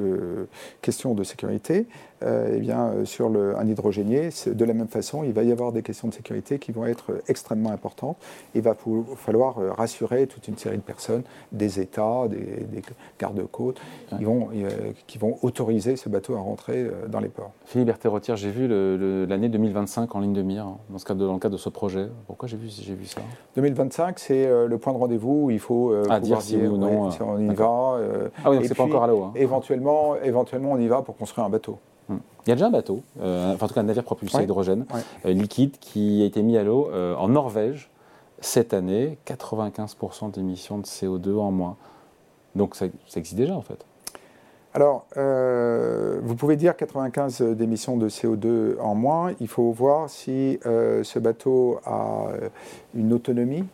questions 0.81 1.13
de 1.13 1.23
sécurité. 1.23 1.87
eh 2.25 2.59
bien, 2.59 3.05
sur 3.05 3.29
le, 3.29 3.57
un 3.57 3.67
hydrogénier, 3.67 4.29
de 4.47 4.65
la 4.65 4.73
même 4.73 4.87
façon, 4.87 5.23
il 5.23 5.33
va 5.33 5.43
y 5.43 5.51
avoir 5.51 5.71
des 5.71 5.81
questions 5.81 6.07
de 6.07 6.13
sécurité 6.13 6.57
qui 6.57 6.71
vont 6.71 6.85
être 6.85 7.21
extrêmement 7.27 7.71
importantes. 7.71 8.17
Il 8.55 8.61
va 8.61 8.75
falloir 9.17 9.55
rassurer 9.77 10.27
toute 10.27 10.47
une 10.47 10.57
série 10.57 10.77
de 10.77 10.81
personnes, 10.81 11.23
des 11.51 11.79
États, 11.79 12.27
des, 12.29 12.63
des 12.63 12.81
gardes-côtes, 13.19 13.79
vont, 14.21 14.49
qui 15.07 15.17
vont 15.17 15.37
autoriser 15.41 15.95
ce 15.95 16.09
bateau 16.09 16.35
à 16.35 16.39
rentrer 16.39 16.77
euh, 16.77 17.07
dans 17.07 17.19
les 17.19 17.29
ports. 17.29 17.51
Philippe 17.65 17.87
Berthet-Rotière, 17.87 18.35
j'ai 18.35 18.51
vu 18.51 18.67
l'année 19.27 19.49
2025 19.49 20.15
en 20.15 20.19
ligne 20.19 20.33
de 20.33 20.41
mire 20.41 20.67
dans, 20.89 20.97
ce 20.97 21.05
cadre 21.05 21.21
de, 21.21 21.25
dans 21.25 21.33
le 21.33 21.39
cadre 21.39 21.53
de 21.53 21.59
ce 21.59 21.69
projet. 21.69 22.07
Pourquoi 22.27 22.47
j'ai 22.47 22.57
vu, 22.57 22.67
vu 22.67 23.05
ça? 23.05 23.21
2025, 23.55 24.19
c'est 24.19 24.45
euh, 24.45 24.67
le 24.67 24.77
point 24.77 24.93
de 24.93 24.97
rendez-vous 24.97 25.45
où 25.45 25.51
il 25.51 25.59
faut 25.59 25.91
euh, 25.91 26.05
ah, 26.09 26.19
dire 26.19 26.41
si 26.41 26.57
oui 26.57 26.67
ou 26.67 26.77
non. 26.77 27.11
si 27.11 27.21
on 27.21 27.39
y 27.39 27.53
va. 27.53 27.99
ah 28.43 28.49
oui, 28.49 28.57
donc 28.57 28.65
c'est 28.65 28.75
pas 28.75 28.83
encore 28.83 29.03
à 29.03 29.07
l'eau. 29.07 29.23
Hein. 29.23 29.31
Éventuellement, 29.35 30.15
éventuellement, 30.23 30.71
on 30.71 30.79
y 30.79 30.87
va 30.87 31.01
pour 31.01 31.17
construire 31.17 31.45
un 31.45 31.49
bateau. 31.49 31.77
Hmm. 32.09 32.17
Il 32.45 32.49
y 32.49 32.51
a 32.51 32.55
déjà 32.55 32.67
un 32.67 32.71
bateau, 32.71 33.01
enfin 33.17 33.57
en 33.61 33.67
tout 33.67 33.73
cas 33.73 33.79
un 33.79 33.83
navire 33.83 34.03
propulsé 34.03 34.37
à 34.37 34.43
hydrogène 34.43 34.85
liquide 35.23 35.77
qui 35.79 36.21
a 36.21 36.25
été 36.25 36.41
mis 36.41 36.57
à 36.57 36.63
l'eau 36.63 36.89
en 36.91 37.29
Norvège 37.29 37.89
cette 38.41 38.73
année, 38.73 39.17
95% 39.25 40.31
d'émissions 40.31 40.77
de 40.77 40.85
CO2 40.85 41.37
en 41.37 41.51
moins. 41.51 41.77
Donc 42.55 42.75
ça, 42.75 42.85
existe 43.15 43.35
déjà 43.35 43.55
en 43.55 43.61
fait. 43.61 43.85
Alors, 44.75 45.05
euh, 45.17 46.19
vous 46.23 46.35
pouvez 46.35 46.55
dire 46.55 46.75
95 46.75 47.41
d'émissions 47.55 47.95
de 47.95 48.09
CO2 48.09 48.79
en 48.79 48.95
moins. 48.95 49.33
Il 49.39 49.47
faut 49.47 49.71
voir 49.71 50.09
si 50.09 50.59
euh, 50.65 51.03
ce 51.03 51.19
bateau 51.19 51.79
a 51.85 52.25
une 52.95 53.13
autonomie, 53.13 53.65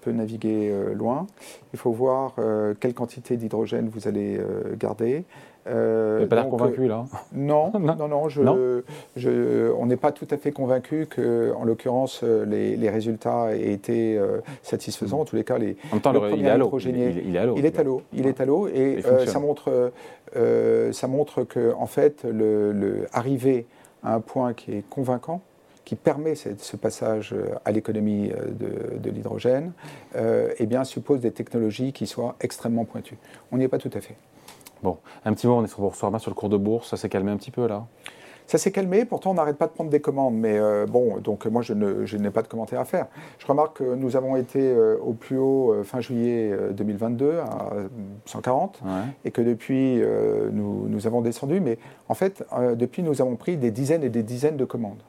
peut 0.00 0.12
naviguer 0.12 0.72
loin. 0.94 1.26
Il 1.72 1.78
faut 1.78 1.92
voir 1.92 2.34
quelle 2.80 2.94
quantité 2.94 3.36
d'hydrogène 3.36 3.88
vous 3.88 4.08
allez 4.08 4.40
garder. 4.78 5.24
Euh, 5.68 6.18
Vous 6.22 6.26
pas 6.26 6.36
l'air 6.36 6.48
convaincu 6.48 6.88
là 6.88 7.04
Non, 7.32 7.72
non, 7.78 8.08
non, 8.08 8.28
je, 8.28 9.72
on 9.72 9.86
n'est 9.86 9.96
pas 9.96 10.12
tout 10.12 10.26
à 10.30 10.36
fait 10.36 10.52
convaincu 10.52 11.06
que, 11.06 11.52
en 11.56 11.64
l'occurrence, 11.64 12.22
les, 12.22 12.90
résultats 12.90 13.54
aient 13.54 13.72
été 13.72 14.18
euh, 14.18 14.40
satisfaisants. 14.62 15.20
En 15.20 15.24
tous 15.24 15.36
les 15.36 15.44
cas, 15.44 15.58
les, 15.58 15.76
en 15.90 15.94
même 15.94 16.00
temps, 16.00 16.12
le, 16.12 16.36
il, 16.36 16.44
est 16.46 16.50
à 16.50 16.56
l'eau. 16.56 16.70
Il, 16.78 17.36
est 17.36 17.38
à 17.38 17.44
l'eau. 17.44 17.54
Il 17.56 17.66
est 17.66 17.78
à 17.78 17.84
l'eau. 17.84 18.02
Il 18.12 18.26
est 18.26 18.40
à 18.40 18.44
l'eau 18.44 18.68
et 18.68 19.02
euh, 19.06 19.26
ça 19.26 19.38
montre, 19.38 19.92
ça 20.92 21.06
montre 21.06 21.44
que, 21.44 21.72
en 21.74 21.86
fait, 21.86 22.24
le, 22.24 23.06
arriver 23.12 23.66
à 24.02 24.14
un 24.14 24.20
point 24.20 24.52
qui 24.52 24.72
est 24.72 24.84
convaincant, 24.90 25.42
qui 25.84 25.96
permet 25.96 26.34
ce 26.34 26.76
passage 26.76 27.34
à 27.64 27.72
l'économie 27.72 28.28
de, 28.28 28.98
de 28.98 29.10
l'hydrogène, 29.10 29.72
eh 30.14 30.66
bien, 30.66 30.84
suppose 30.84 31.20
des 31.20 31.32
technologies 31.32 31.92
qui 31.92 32.06
soient 32.06 32.36
extrêmement 32.40 32.84
pointues. 32.84 33.18
On 33.50 33.58
n'y 33.58 33.64
est 33.64 33.68
pas 33.68 33.78
tout 33.78 33.90
à 33.94 34.00
fait. 34.00 34.16
Bon, 34.82 34.98
un 35.24 35.32
petit 35.32 35.46
mot, 35.46 35.54
on 35.54 35.64
est 35.64 35.68
sur, 35.68 35.94
sur 35.94 36.10
le 36.10 36.34
cours 36.34 36.48
de 36.48 36.56
bourse, 36.56 36.90
ça 36.90 36.96
s'est 36.96 37.08
calmé 37.08 37.30
un 37.30 37.36
petit 37.36 37.52
peu 37.52 37.66
là? 37.68 37.86
Ça 38.48 38.58
s'est 38.58 38.72
calmé, 38.72 39.04
pourtant 39.04 39.30
on 39.30 39.34
n'arrête 39.34 39.56
pas 39.56 39.68
de 39.68 39.72
prendre 39.72 39.90
des 39.90 40.00
commandes, 40.00 40.34
mais 40.34 40.58
euh, 40.58 40.84
bon, 40.86 41.18
donc 41.18 41.46
moi 41.46 41.62
je, 41.62 41.72
n'ai 41.72 42.30
pas 42.30 42.42
de 42.42 42.48
commentaire 42.48 42.80
à 42.80 42.84
faire. 42.84 43.06
Je 43.38 43.46
remarque 43.46 43.78
que 43.78 43.94
nous 43.94 44.16
avons 44.16 44.34
été 44.34 44.58
euh, 44.60 44.98
au 44.98 45.12
plus 45.12 45.38
haut 45.38 45.72
euh, 45.72 45.84
fin 45.84 46.00
juillet 46.00 46.52
2022 46.72 47.38
à 47.38 47.70
140, 48.26 48.82
et 49.24 49.30
que 49.30 49.40
depuis 49.40 50.02
nous, 50.52 50.88
nous, 50.88 51.06
avons 51.06 51.20
descendu, 51.20 51.60
mais 51.60 51.78
en 52.08 52.14
fait 52.14 52.44
depuis 52.74 53.02
nous 53.02 53.22
avons 53.22 53.36
pris 53.36 53.56
des 53.56 53.70
dizaines 53.70 54.02
et 54.02 54.10
des 54.10 54.24
dizaines 54.24 54.56
de 54.56 54.64
commandes. 54.64 55.02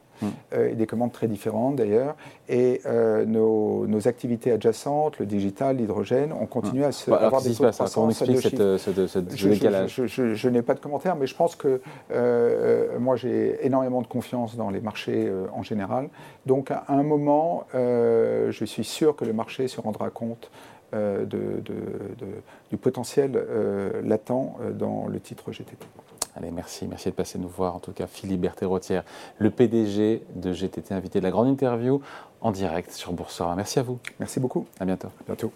Euh, 0.52 0.70
et 0.70 0.74
des 0.74 0.86
commandes 0.86 1.12
très 1.12 1.26
différentes 1.26 1.76
d'ailleurs. 1.76 2.14
Et 2.48 2.80
euh, 2.86 3.24
nos, 3.24 3.86
nos, 3.86 4.06
activités 4.08 4.52
adjacentes, 4.52 5.18
le 5.18 5.26
digital, 5.26 5.76
l'hydrogène, 5.76 6.32
ont 6.32 6.46
continué 6.46 6.84
à 6.84 6.92
se, 6.92 7.10
bah, 7.10 7.18
avoir 7.18 7.42
des 7.42 7.54
taux 7.54 7.64
de 7.64 7.70
croissance. 7.70 7.96
On 7.96 8.10
explique 8.10 8.40
cette, 8.40 8.56
ce, 8.56 9.06
ce, 9.06 9.18
je, 9.34 9.48
décalage 9.48 10.02
Je, 10.06 10.34
je, 10.34 10.48
n'ai 10.48 10.62
pas 10.62 10.74
de 10.74 10.80
commentaire, 10.80 11.16
mais 11.16 11.26
je 11.26 11.34
pense 11.34 11.56
que 11.56 11.80
euh, 12.12 12.98
moi 12.98 13.16
j'ai 13.16 13.64
énormément 13.64 14.02
de 14.02 14.06
confiance 14.06 14.56
dans 14.56 14.70
les 14.70 14.80
marchés 14.80 15.30
en 15.52 15.62
général. 15.62 16.08
Donc 16.46 16.70
à 16.70 16.84
un 16.88 17.02
moment, 17.02 17.66
je 17.72 18.64
suis 18.64 18.84
sûr 18.84 19.16
que 19.16 19.24
le 19.24 19.32
marché 19.32 19.68
se 19.68 19.80
rendra 19.80 20.10
compte 20.10 20.50
de, 20.92 21.24
de, 21.24 21.74
du 22.70 22.76
potentiel 22.76 23.44
latent 24.04 24.32
dans 24.74 25.06
le 25.08 25.20
titre 25.20 25.50
GTT. 25.50 25.86
Allez, 26.36 26.50
merci. 26.50 26.86
Merci 26.88 27.10
de 27.10 27.14
passer 27.14 27.38
nous 27.38 27.48
voir. 27.48 27.76
En 27.76 27.78
tout 27.78 27.92
cas, 27.92 28.06
Philippe 28.06 28.40
Berthet-Rotière, 28.40 29.04
le 29.38 29.50
PDG 29.50 30.22
de 30.34 30.52
GTT, 30.52 30.92
invité 30.92 31.20
de 31.20 31.24
la 31.24 31.30
grande 31.30 31.48
interview 31.48 32.00
en 32.40 32.50
direct 32.50 32.90
sur 32.90 33.12
Boursorama. 33.12 33.56
Merci 33.56 33.78
à 33.78 33.82
vous. 33.82 33.98
Merci 34.18 34.40
beaucoup. 34.40 34.66
À 34.80 34.84
bientôt. 34.84 35.08
À 35.08 35.24
bientôt. 35.26 35.52